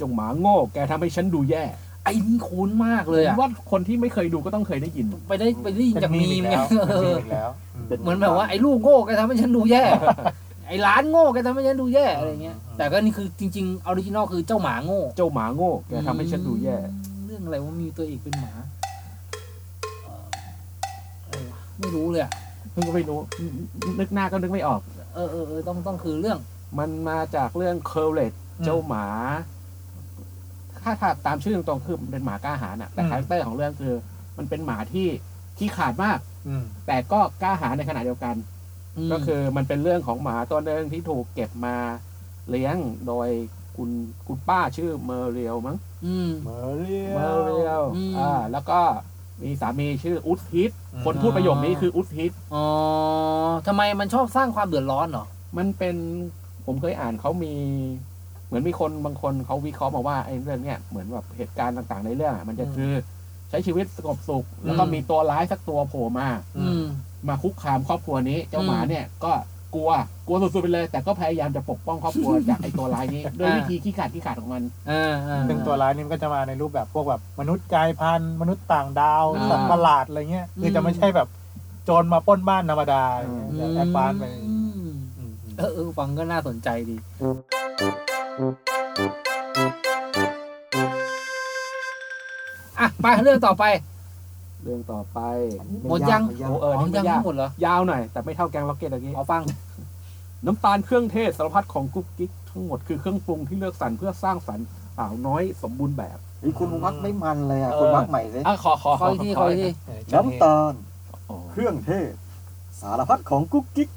[0.00, 1.64] จงหมาโง่ แกทำให้ฉันดูแย่
[2.04, 9.84] ไอไอ้นี่คุ้นมากเลยผอะมว่าคนที่ไม่เคยดูก็ต้องเคยได้ยิน ไปได้ไปได้ยินจากมีมไงเป็นเอมีอมอีกแล้วอืมเป็นเหมือนแบบว่าไอ้ลูกโง่แกทำให้ฉันดูแย่
[10.68, 16.76] ไอ้หลานโง่แกทำให้ฉันดูแย่อะไรเงี้ยอืมแต่ก็นี่คือจริงๆ original คือเจ้าหมาโง่ เจ้าหมาโง่แกทำให้ฉันดูแย่
[17.26, 18.52] เรื่องอะไรว่ามีตัวเอกเป็นหมา
[20.04, 20.24] เอ่อ
[21.24, 22.32] อะไรวะไม่รู้เลยอะ
[22.72, 23.18] เพิ่งก็ไม่รู้
[23.98, 24.80] นึกหน้าก็นึกไม่ออก
[25.14, 26.38] เออเออเออต้องต้องคือเรื่อง
[26.78, 28.32] มันมาจากเรื่อง Courage
[28.64, 29.06] เจ้าหมา
[30.82, 33.94] ถ้าถ้าตามชื่อตรงๆคือมันเป็นหมากล้าหาญอะแต่อืม character ของเรื่องคือ
[34.38, 35.08] มันเป็นหมาที่
[35.58, 36.18] ที่ขลาดมาก
[36.48, 38.34] อืมแต่ก็กล้าหาญในขณะเดียวกัน
[39.06, 41.76] มก็คือมันเป็นเรื่องของหมาตัวหนึ่งที่ถูกเก็บมา
[42.50, 42.76] เลี้ยง
[43.06, 43.28] โดย
[43.76, 43.90] คุณ
[44.26, 45.76] คุณป้าชื่อเมอร์เรียลมั้ง
[46.06, 48.80] อืม เมอร์เรียเมอร์เรียลอืม อ่าแล้วก็
[49.42, 52.64] มีสามีชื่อยูสตาสอืม คนพูดประโยคนี้คือยูสตาสอ๋อ
[53.66, 55.26] ทำไมมันชอบสร้างความเดือดร้อนเหรอ
[55.56, 55.96] มันเป็น
[56.66, 57.54] ผมเคยอ่านเขามี
[58.48, 62.92] เหมือนมีคนบางคนเขาวิเคราะห์มาว่าไอ้เรื่องเนี้ยเหมือนแบบเหตุการณ์ต่างๆในเรื่องอะมันจะอืมคือ
[63.50, 66.28] ใช้ชีวิตสงบสุข แล้วก็อืมมีตัวร้ายสักตัวโผล่มา
[66.58, 66.84] อืม
[67.28, 69.32] มาคุกคามครอบครัวนี้ เจ้าหมาอืมเนี่ยก็
[69.74, 69.90] กลัว
[70.26, 81.28] กลัวสุดๆไปเลย แต่ก็พยายามจะปกป้องครอบครัว จากไอ้ตัวร้ายนี้ด้วยอ่าวิธีขี้ขาดขี้ขาดของมันอ่าอ่าซึ่งตัวร้ายนี่มันก็จะมาในรูปแบบพวกแบบมนุษย์กลายพันธุ์มนุษย์ต่างดาวอ่า สัตว์ประหลาดอะไรเงี้ยคือจะไม่ใช่แบบ
[81.84, 84.56] โจรมาปล้นบ้านธรรมดาอะไรเงี้ยจะ advance ไปอื
[84.88, 84.88] ม
[85.18, 86.96] อืมอืมเออเออฟังก็น่าสนใจดี
[88.38, 93.64] อะไปเรื่องต่อไป
[94.64, 95.18] เรื่องต่อไป
[95.88, 99.42] หมดยังไยากโอ้เออ๋ออนี่ยังไม่ยากไม่หมดเหรอ ยาวหน่อย แต่ไม่เท่าแก๊งร็อกเก็ตเมื่อกี้ขอฟัง
[100.46, 104.66] น้ำตาลเครื่องเทศสารพัดของกุ๊กกิ๊กทั้งหมดคือเครื่องปรุงที่เลือกสรรเพื่อสร้างสรรค์
[104.98, 109.70] สาวน้อยสมบูรณ์แบบเฮ้ยคุณพากย์ไม่มันเลยอะเออคุณพากย์ใหม่สิอะขอขอขออีกทีขออีกที
[110.14, 110.72] น้ำตาล
[111.26, 112.12] โอ้เครื่องเทศ
[112.80, 113.88] สารพัดของกุ๊กกิ๊ก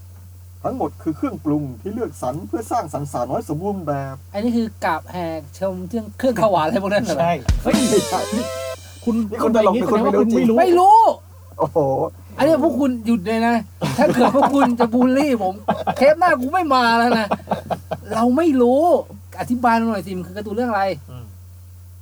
[0.63, 7.33] ทั้งหมดคือเครื่องปรุงที่เลือกสรรเพื่อสร้างสรรค์สาวน้อยสมบูรณ์แบบ อันนี้คือกาบแหกชมเครื่องเครื่องขาวหวานอะไรพวกนั้นเหรอใช่
[7.63, 8.19] เฮ้ยไม่ใช่
[9.03, 10.99] คุณนี่คุณตลกพูดอย่างหรือคุณแสดงว่าไม่รู้จริง ไม่รู้ไม่รู้
[11.59, 11.77] โอ้โห
[12.37, 13.55] อันนี้พวกคุณหยุดเลยนะ
[13.97, 15.53] ถ้าเกิดพวกคุณจะบูลลี่ผม
[15.97, 17.27] เทปหน้ากูไม่มาแล้วนะ
[18.13, 18.81] เราไม่รู้
[19.39, 21.25] อธิบายหน่อยสิมันคือการ์ตูนเรื่องอะไรอืม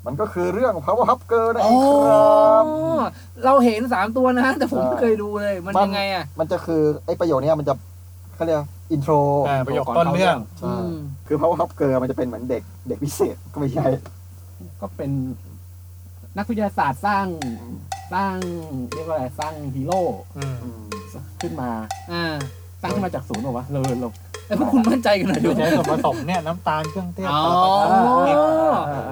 [0.06, 3.10] มันก็คือเรื่อง Powerpuff Girls นั่นอ๋เอองครับ
[3.46, 7.74] เราเห็นสามตัวนะ แต่ผมใช่ไม่เคยดูเลยมันมันยังไงอะ มันจะคือไอ้ประโยคเนี้ยมันจะ
[8.40, 8.60] เขาเรียก
[8.92, 9.14] intro
[9.48, 13.86] อ่าประโยคต้นเรื่อง ใช่อืมคือ Powerpuff Girls มันจะเป็นเหมือนเด็กเด็กพิเศษก็ไม่ใช่
[14.82, 15.12] ก็เป็น
[16.38, 17.26] นักวิทยาศาสตร์สร้าง
[18.14, 18.36] สร้าง
[18.94, 20.02] เรียกว่าอะไรสร้างฮีโร่
[20.38, 20.82] อืมอืม
[21.42, 21.70] ขึ้นมา
[22.12, 22.36] อ่า
[22.82, 24.14] สร้างขึ้นมาจากศูนย์เหรอวะเลยลง
[24.48, 28.38] แล้วพวกคุณมั่นใจกันหน่อยโดดูยใช้ส่วนผสมเนี่ยน้ำตาลเครื่องเทศอ๋อ สารพัดของกุ๊กกิ๊ก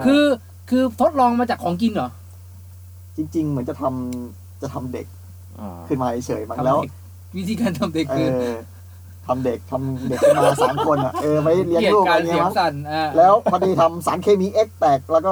[0.06, 0.24] คือ
[0.70, 2.10] คือทดลองมาจากของกินเหรอ
[3.18, 5.08] จริง ๆ เหมือนจะทำจะทำเด็ก
[5.60, 6.80] อ่าขึ้นมาเฉยๆมันแล้ว
[7.38, 8.34] วิธีการทำเด็กเอคืออ
[9.28, 15.32] ทำเด็กทำเด็กขึ้นมาสามคนอะเออไม่เลี้ยงเกลียดลูกอะการไรเสีเงี้ยยงมั้งสั่นอ่าแล้วพอดีทำสารเคมีเอ็กแตกแล้วก็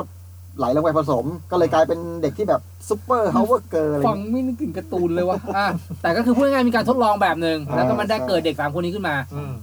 [0.57, 5.67] ไหลลงไปผสม ก็เลยกลายเป็นเด็กที่แบบซุปเปอร์ฮาวเวอร์เกอร์อะไรฟังเงี้ย ไม่นึกถึงการ์ตูนเลยวะอะ
[6.01, 9.53] แต่ก็คือพูดง่ายๆมีการทดลองแบบหนึ่งแล้วก็มันได้ใช่เกิดเด็กสามคนนี้ขึ้นมา อืม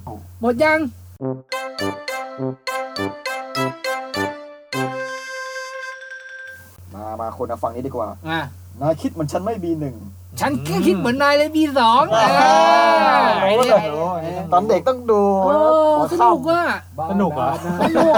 [0.40, 0.78] หมดยัง
[6.94, 8.42] มามาคนมาฟังนี้ดีกว่า อะ
[8.80, 9.96] นายคิดเหมือนฉันไม่บีหนึ่ง
[10.40, 12.28] ฉันแค่คิดเหมือนนายเลยบีสองอ่า
[13.42, 15.54] ไอ้เนี่ยรู้อันนี้ตอนเด็กต้องดูโอ้
[15.98, 16.64] หัวสค่นุกอะ
[17.10, 17.66] สนุกเหรอส
[17.98, 18.14] นุก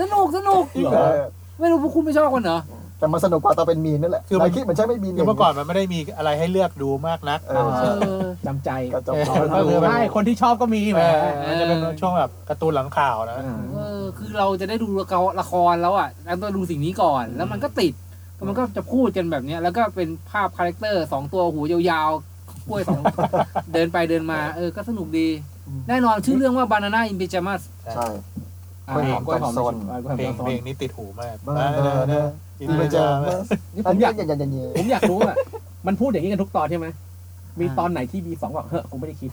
[0.00, 1.22] สนุกสนุกำเออ
[1.60, 2.58] ไม่รู้พวกคุณไม่ชอบกันเหรอ
[2.98, 7.88] แต่มันสนุกกว่าตอนเป็นมีนนั่นแหละคือมันนายคิดเหมือนฉันไม่บีหคืนึ่องเมื่อก่อนมันไม่ได้มีอะไรให้เลือกดูมากนักเออเอใช่
[8.20, 14.88] อจำใจก็จะเออเอาก็คือแบบใช่คนที่ชอบก็มีแหมเออมันจะเป็นช่วงแบบการ์ตูนหลังข่าวนะอ่าเออคือเราจะได้ดู
[15.40, 17.92] ละครแล้วอะแล้วต้องดูสิ่งนี้ก่อนแล้วมันก็ติด
[18.46, 23.02] มันก็จะพูดกันแบบเนี้ย แล้วก็เป็นภาพ character สองตัวหูยาวๆกล้วยสอง
[23.72, 25.28] เดินไปเดินมา เออก็สนุกดี
[25.88, 27.62] แน่นอนชื่อเรื่องว่า Banana in Pyjamas
[27.94, 28.06] ใช่
[28.88, 32.26] อ่ากล้วยหอมกล้วยหอมจอมโซนอ่ากล้วยหอมเพลจงอมโซเพลนงนี้ติดหูมากบ้าเนอะเนอะ
[32.60, 33.06] อินนี่เวมันจจะา
[33.74, 35.36] นี่ผอันมนี้อยากอย่างอย่างอย่างนี้ผมอยากรู้อะ
[35.86, 36.88] มันพูดอย่างนี้กันทุกตอนใช่ไหม
[37.60, 39.28] มีตอนไหนที่ B สองบอกเฮ้ยผมไม่ได้คิด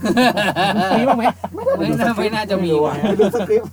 [0.98, 1.24] มีบ้างไหม
[1.78, 3.70] ไม่น่าไม่น่าจะมีว่ะไปดูสคริปต์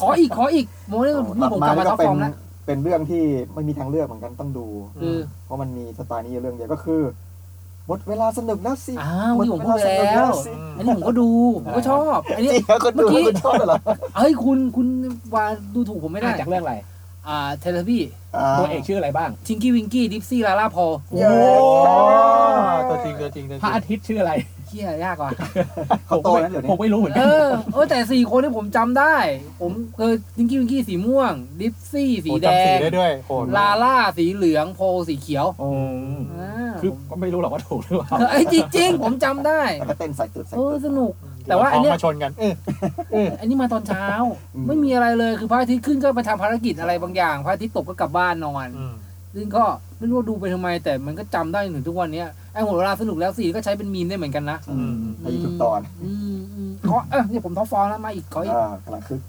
[0.00, 2.32] ขออีกขออีกโมนี่ตัดผมมากลับมานี่ก็อปเป็น top form แล้ว
[2.66, 3.22] เป็นเรื่องที่
[3.54, 4.66] ไม่มีทางเลือกเหมือนกันต้องดู
[5.00, 7.02] คือเพราะมันมีสไตล์นี้อยู่เรื่องเดียวก็คือ
[7.86, 10.30] หมดเวลาสนุกแล้วสิอ้าวที่ผมพูดไปแล้ว
[10.76, 11.28] อันนี้ผมก็ดู
[11.64, 13.78] ผมก็ชอบ อันนี้จริงเหรอคนดูเมื่อกี้คุณชอบเหรอ
[14.16, 14.86] เฮ้ยคุณคุณ
[15.34, 15.44] วา
[15.74, 16.74] ดูถูกผมไม่ได้อ่าจากเรื่องอะไร
[17.28, 18.02] อ่าเทเลทับบี้
[18.58, 21.20] ตัวเอกชื่ออะไรบ้างทิงกี้วิงกี้ดิฟซี่ลาล่าพอโอ้
[22.90, 24.32] ตัวจริงตัวจริงตัวจพระริอางทิตย์ชื่ออะไร
[24.68, 25.30] เฮียยากว่ะ
[26.06, 29.16] เขาโตนั้นเดี๋ยวผนี้มไม่รู้เหมือนเอกันอเออแต่สี่คนที่ผมจำได้
[29.60, 35.68] ผมเคยทิงกี้วิงกี้สีม่วง ดิฟซี่สีโอ้แดจำสีง ได้ด้วยโหดลาล่าสีเหลืองโพสีเขียวโอ้
[36.38, 41.12] อ่าคือก็ไม่รู้หรอกว่าถูกหรือเปล่าไอ้ยจริงๆ ผมจำได้ แล้วก็เต้นใส่ตึกใส่เออตึกสนุก
[41.48, 42.54] แต่ว่าอันเนี้ยมาชนกันเออ
[43.12, 44.06] เอออันนี้มาตอนเช้า
[44.54, 48.94] อืมไม่มีอะไรเลยคือพระอาทิตย์ขึ้นก็ไปทำภารกิจอะไรบางอย่างพระอาทิตย์ตกก็กลับบ้านนอน อืม
[49.34, 49.64] ซึ่งก็
[49.98, 59.20] ไม่รู้ว่าดูไปทำไม แต่มันก็จำได้ถึงทุกวันเนี้ยไอ้หมดเวลาสนุกแล้วสิก็ใช้เป็นมีมได้เหมือนกันนะอืมไปทุกตอนอืมอืมขอเออเนี่ยผม top form แล้วมาอีกขออีกอ่ากำลังคึก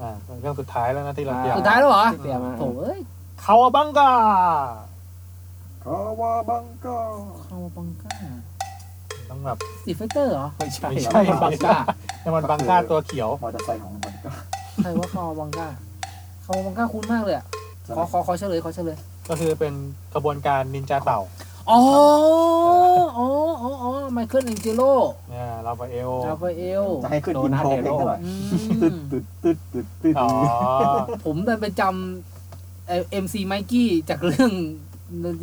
[0.00, 3.00] อ่าเรื่องสุดท้ายแล้วนะที่เราเตรียมสุดท้ายแล้วเหรอเตรียมมาโถ่เอ้ย
[3.44, 6.98] Cowabunga Cowabunga
[7.44, 8.14] Cowabunga
[9.30, 11.76] ต้องแบบ Street Fighter เหรอไม่ใช่ไม่ใช่บางจาก
[12.24, 14.09] น้ำมันบางจากตัวเขียวมอเตอร์ไซค์ของบางจาก
[14.76, 17.44] ใครว่า Cowabunga Cowabunga คุ้นมากเลยอะ
[17.96, 18.96] ขอขอขอเฉลยขอเฉลย
[19.28, 19.74] ก็คือเป็น
[20.14, 21.20] กระบวนการนินจาเต่า
[21.70, 21.80] อ๋อ
[23.18, 23.26] อ๋อ
[23.62, 24.82] อ๋อ อ๋อไมเคิลแองเจโล
[25.30, 28.30] เนี่ยราฟาเอลราฟาเอลจะให้ขึ้น intro เพลงเท่าไหร่อื
[28.82, 30.30] ตึ๊ดมตึ๊ดตึ๊ดตึ๊ดตึ๊ดอ๋อ
[31.24, 34.52] ผมดันไปจำ MC ไมกี้จากเรื่อง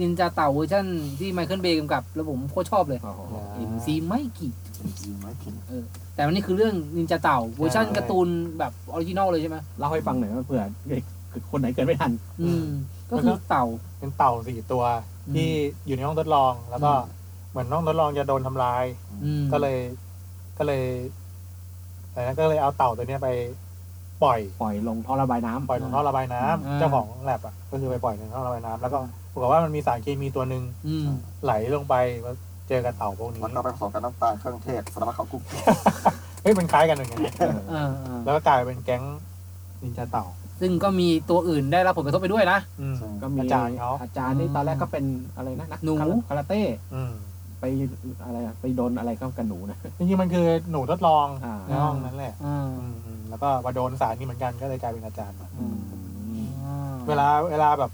[0.01, 0.85] นินจาเต่าเวอร์ชัน
[1.19, 3.13] ที่ไมเคิลเบย์กำกับ แล้วผมโคตรชอบเลยอ๋อ
[3.55, 4.66] MC ไมกี้จริงไหมคิด
[6.15, 8.27] แต่วันนี้คือเรื่องนินจาเต่าเวอร์ชันการ์ตูน
[8.59, 11.03] แบบ original เลยใช่ไหมเล่าให้ฟังหน่อยว่าเผื่อเด็ก
[11.51, 12.11] คนไหนเกิดไม่ทัน
[12.41, 12.65] อืม
[13.11, 13.65] ก็คือเต่า
[13.99, 14.83] เป็นเต่าสี่ตัว
[15.27, 15.49] อืมที่
[15.85, 17.15] อยู่ในห้องทดลองแล้วก็อืม
[17.51, 18.83] เหมือนห้องทดลองจะโดนทำลาย
[19.23, 19.77] อืมก็เลย
[20.57, 20.83] ก็เลย
[22.11, 23.29] อะไรนะก็เลยเอาเต่าตัวเนี้ยไป
[24.23, 28.97] ปล่อยปล่อยลงท่อระบายน้ำปล่อยลงท่อระบายน้ำเจ้าของแลบอะก็คือไปปล่อยลงท่อระบายน้ำแล้วก็
[29.31, 31.05] ปรากฏว่ามันมีสารเคมีตัวหนึ่งอืม
[31.43, 32.35] ไหลลงไปแล้ว
[32.67, 35.41] เจอกับเต่าพวกนี้มันก็ไปผสมกับน้ำตาลเครื่องเทศสารพัดเขากุ๊ก
[36.41, 39.03] เฮ้ยมันคล้ายกันเหมือนกันเออเออเออแล้วก็กลายเป็นแก๊ง
[39.81, 40.25] นินจาเต่า
[40.61, 45.05] ซึ่งก็มีตัวอื่นได้รับผลกระทบไปด้วยนะ อืม ก็มีอาจารย์เขา อาจารย์นี่ตอนแรกก็เป็น
[45.35, 45.95] อะไรนะนักหนู
[46.29, 46.61] คาราเต้
[46.95, 47.13] อืม
[47.59, 47.65] ไป
[48.25, 55.77] อะไรอะไปโดนอะไรก็กับหนูนะ จริงๆมันคือหนูทดลองอ่า ในห้องนั้นแหละ อ่าอืมอืมแล้วก็มาโดนสารนี้เหมือนกันก็เลยกลายเป็นอาจารย์มาอืม
[57.07, 57.91] เวลาเวลาแบบ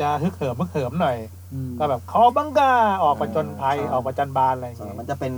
[0.00, 1.39] จะฮึกเหิมฮึกเหิมหน่อยอืม
[1.78, 2.72] ก็แบบขอบังกา
[3.02, 5.32] ออกประจนภัยออกประจันบานอะไรอย่างเงี้ยมันจะเป็น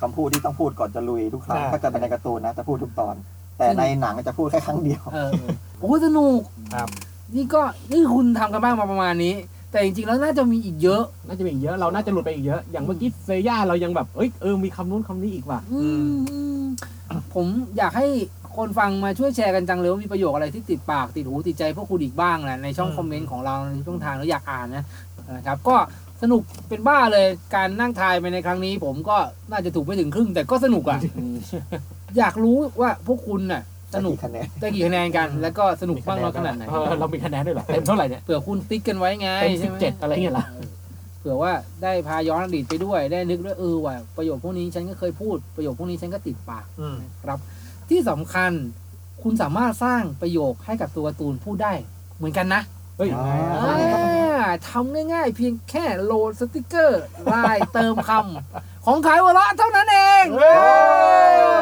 [0.00, 3.14] คำพูดที่ต้องพูดก่อนจะลุยทุกครั้งอ่าถ้าเกิดเป็นในการ์ตูนนะจะพูดทุกตอน
[3.58, 6.40] แต่ในหนังจะพูดแค่ครั้งเดียวเออเออโอ้ยสนุก
[6.74, 6.88] ครับ
[7.34, 7.60] นี่ก็
[7.92, 9.34] นี่คุณทำกันบ้างมาประมาณนี้
[9.70, 16.64] แต่จริงๆแล้วน่าจะมีอีกเยอะ น่าจะมีอีกเยอะเราน่าจะหลุดไปอีกเยอะอย่างเมื่อกี้เซย่าเรายังแบบเอ้ยเออมีคำนู้นคำนี้อีกว่ะอืมอืม
[17.34, 17.46] ผม
[17.78, 18.06] อยากให้
[18.56, 24.84] คนฟังมาช่วยแชร์กันจังเลยว่ามีประโยคอะไรที่ติดปากติดหูติดใจพวกคุณอีกบ้างแหละในช่องอืมคอมเมนต์ของเราในช่องทางแล้วอยากอ่านนะ
[25.30, 25.76] นะครับก็
[26.22, 29.16] สนุกเป็นบ้าเลยการนั่งทายไปในครั้งนี้ ผมก็
[29.50, 31.00] น่าจะถูกไม่ถึงครึ่ง แต่ก็สนุกอะ
[32.18, 33.62] อยากรู้ว่าพวกคุณน่ะ
[33.94, 40.46] สนุกคะแนนได้กี่คะแนนกัน แล้วก็สนุกบ้างน้อยขนาดไหนเออเรามีคะแนนด้วยเหรอเต็มเท่าไหร่เนี่ยเผื่อคุณติ๊กกันไว้ไงเต็มใช่ไหม17อะไรเงี้ยเหรอ
[41.20, 41.52] เผื่อว่า
[41.82, 47.38] ได้พาย้อนอดีตไปด้วยได้นึกด้วยเออว่าประโยคพวกนี้ฉันก็เคยพูดประโยคพวกนี้ฉันก็ติดปาก อืมนะครับ
[47.90, 48.52] ที่สำคัญ
[49.22, 51.72] คุณสามารถสร้างประโยคให้กับตัวการ์ตูนพูดได้
[52.18, 52.62] เหมือนกันนะ
[52.96, 54.11] เฮ้ย อ่าอ่า
[54.68, 60.24] ทำง่ายๆ เพียงแค่โหลดสติกเกอร์ไลน์เติมคำของขายหัวเราะเท่านั้นเอง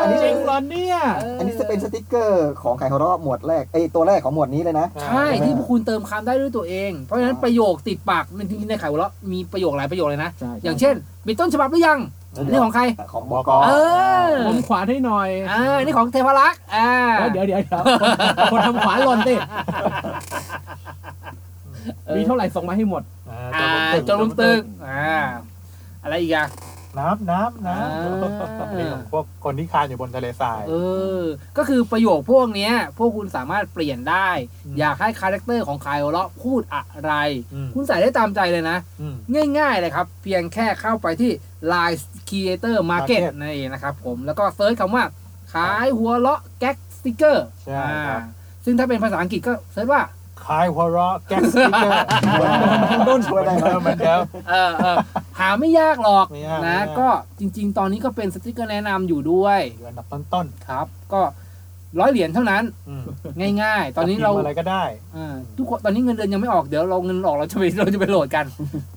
[0.00, 0.96] อันนี้ จริงเหรอเนี่ย
[1.38, 10.94] อันนี้จะเป็นสติกเกอร์ของขายหัวเราะหมวดแรกไอยตัวแรกของหมวดนี้เลยนะ ใช่ที่พวกคุณเติมคำได้ด้วยตัวเอง เพราะฉะนั้นประโยคติดปากในที่ในขายหัวเราะมีประโยคหลายประโยคเลยนะใช่ อย่างเช่น
[11.26, 12.00] มีต้นฉบับหรือยัง
[12.36, 13.50] อันนี่ของใคร ของ บ.ก.
[13.68, 13.72] เอ
[14.28, 16.90] อผมขวานให้หน่อยอ่านี่ของเทพรักษ์อ่า
[17.32, 19.34] เดี๋ยวเดี๋ยวเดี๋ยวคนคนทำขวานหล่นสิ
[22.16, 23.68] มีเท่าไหร่ส่งมาให้หมดอ่าอ่า
[24.08, 25.18] จจนนลุลุมมตึตึกกอ่า
[26.02, 26.48] อะไรอีกอะ
[26.98, 30.74] น้ำน้ำน้อ่านี่ของพวกคนที่คานอยู่บนทะเลทรายเอ
[31.20, 31.22] อ
[31.56, 34.28] ก็คือประโยคพวกเนี้ย พวกคุณสามารถเปลี่ยนได้
[34.66, 37.12] อืมอยากให้ character ของขายหัวเราะพูดอะไร
[37.54, 39.16] อืมคุณใส่ได้ตามใจเลยนะอืม
[39.58, 41.30] ง่ายๆเลยครับ เพียงแค่เข้าไปที่
[41.72, 45.04] Line Creator Market Market นั่นเองนะครับผมแล้วก็ search คำว่า
[45.52, 48.20] ขายหัวเราะแก๊กสติกเกอร์ใช่ครับ
[48.64, 50.02] ซึ่งถ้าเป็นภาษาอังกฤษก็ search ว่า
[50.50, 51.98] ขายหัวเราะ gag sticker
[53.08, 54.96] ต้นช่วยได้ไหมเดิมเหมือนเดิมเออเออ
[55.38, 57.08] หาไม่ยากหรอกไม่ยากนะไม่ยากก็
[57.40, 61.20] จริง ๆ ตอนนี้ก็เป็นสติกเกอร์แนะนำอยู่ด้วยอยู่อันดับต้นครับ ก็
[62.00, 63.04] ร้อยเหรียญเท่านั้นๆอืม
[63.62, 64.84] ง่ายๆ ตอนนี้เราพิมพ์อะไรก็ได้
[65.16, 68.44] อ่าทุกคนตอนนี้เงินเดือนยังไม่ออกเดี๋ยวเราเงินออกเราจะไปเราจะไปโหลดกัน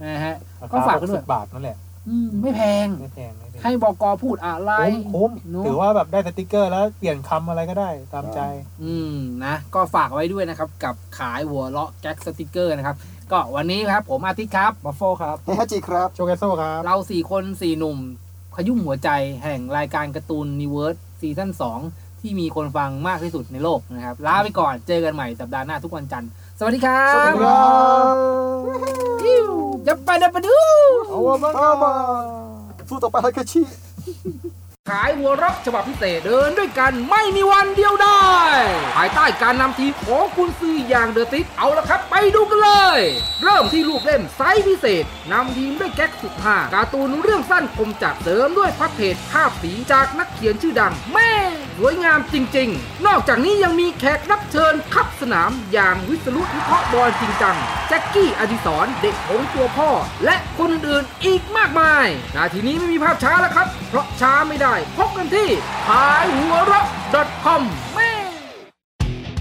[0.02, 0.36] นะฮะ
[0.72, 1.78] ก็ฝากกันด้วยสิบบาทนั่นแหละ
[2.08, 8.40] อืมไม่แพง ไม่แพงไม่แพงให้บอกอพูดอะไร คุ้มคุ้มเนอะ ถือว่าแบบได้สติ๊กเกอร์แล้วเปลี่ยนคำอะไรก็ได้ตามใจ
[8.84, 12.96] อืมนะก็ฝากไว้ด้วยนะครับ กับขายหัวเราะแก๊กสติกเกอร์นะครับ
[13.32, 17.98] ก็วันนี้ครับผมอาทิตย์ครับ บัฟโฟครับ เฮ้ยฮัจจิครับ โชเกโซครับ เราสี่คนสี่หนุ่ม
[18.56, 19.10] ขยุ่มหัวใจ
[19.44, 21.80] แห่งรายการการ์ตูนนิเวิร์สซีซั่นสอง
[22.22, 26.30] ที่มีคนฟังมากที่สุดในโลกนะครับ ลาไปก่อนเจอกันใหม่สัปดาห์หน้าทุกวันจันทร์
[26.60, 27.68] สวัสดีครับสวัสดีครั
[28.14, 28.16] บ
[29.24, 29.63] อิ๊วจะไปเดบ
[30.34, 30.58] ไปดู
[31.08, 31.48] เอาว่าบ้
[34.92, 38.24] ขายหัวรักฉบับพิเศษเดินด้วยกันไม่มีวันเดียวได้
[38.96, 43.00] ภายใต้การนำทีมของคุณซีอย่างเดอะติสเอาละครับ ไปดูกันเลย
[43.44, 51.32] เริ่มที่รูปเล่มไซส์พิเศษนำทีมด้วยแก๊กสุดฮาการ์ตูนเรื่องสั้นคมจัดเสริมด้วยพับเพจภาพสีจากนักเขียนชื่อดัง แม่
[51.78, 57.58] สวยงามจริง ๆ นอกจากนี้ยังมีแขกรับเชิญขับสนามอย่างวิศรุวิเคราะห์บอลจริงจัง
[57.88, 59.90] แจ็คกี้อดิศรเด็กของตัวพ่อ
[60.26, 65.50] และคนอื่นๆอีกมากมายนาทีนี้ไม่มีภาพช้าแล้วครับ เพราะช้าไม่ได้พบกันที่
[65.88, 66.86] ขายหัวเราะ
[67.46, 67.62] .com
[67.96, 68.12] แม่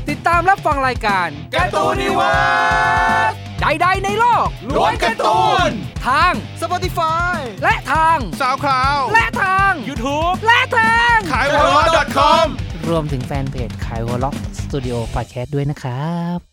[0.08, 5.70] ติดตามรับฟังรายการการ์ตูนนิเวิร์สใดๆในโลกล้วนการ์ตูน
[6.06, 12.46] ทาง Spotify และทาง SoundCloud และทาง YouTube และทางขายหัวเราะ .com
[12.88, 16.51] รวมถึงแฟนเพจขายหัวเราะสตูดิโอพอดแคสต์ด้วยนะครับ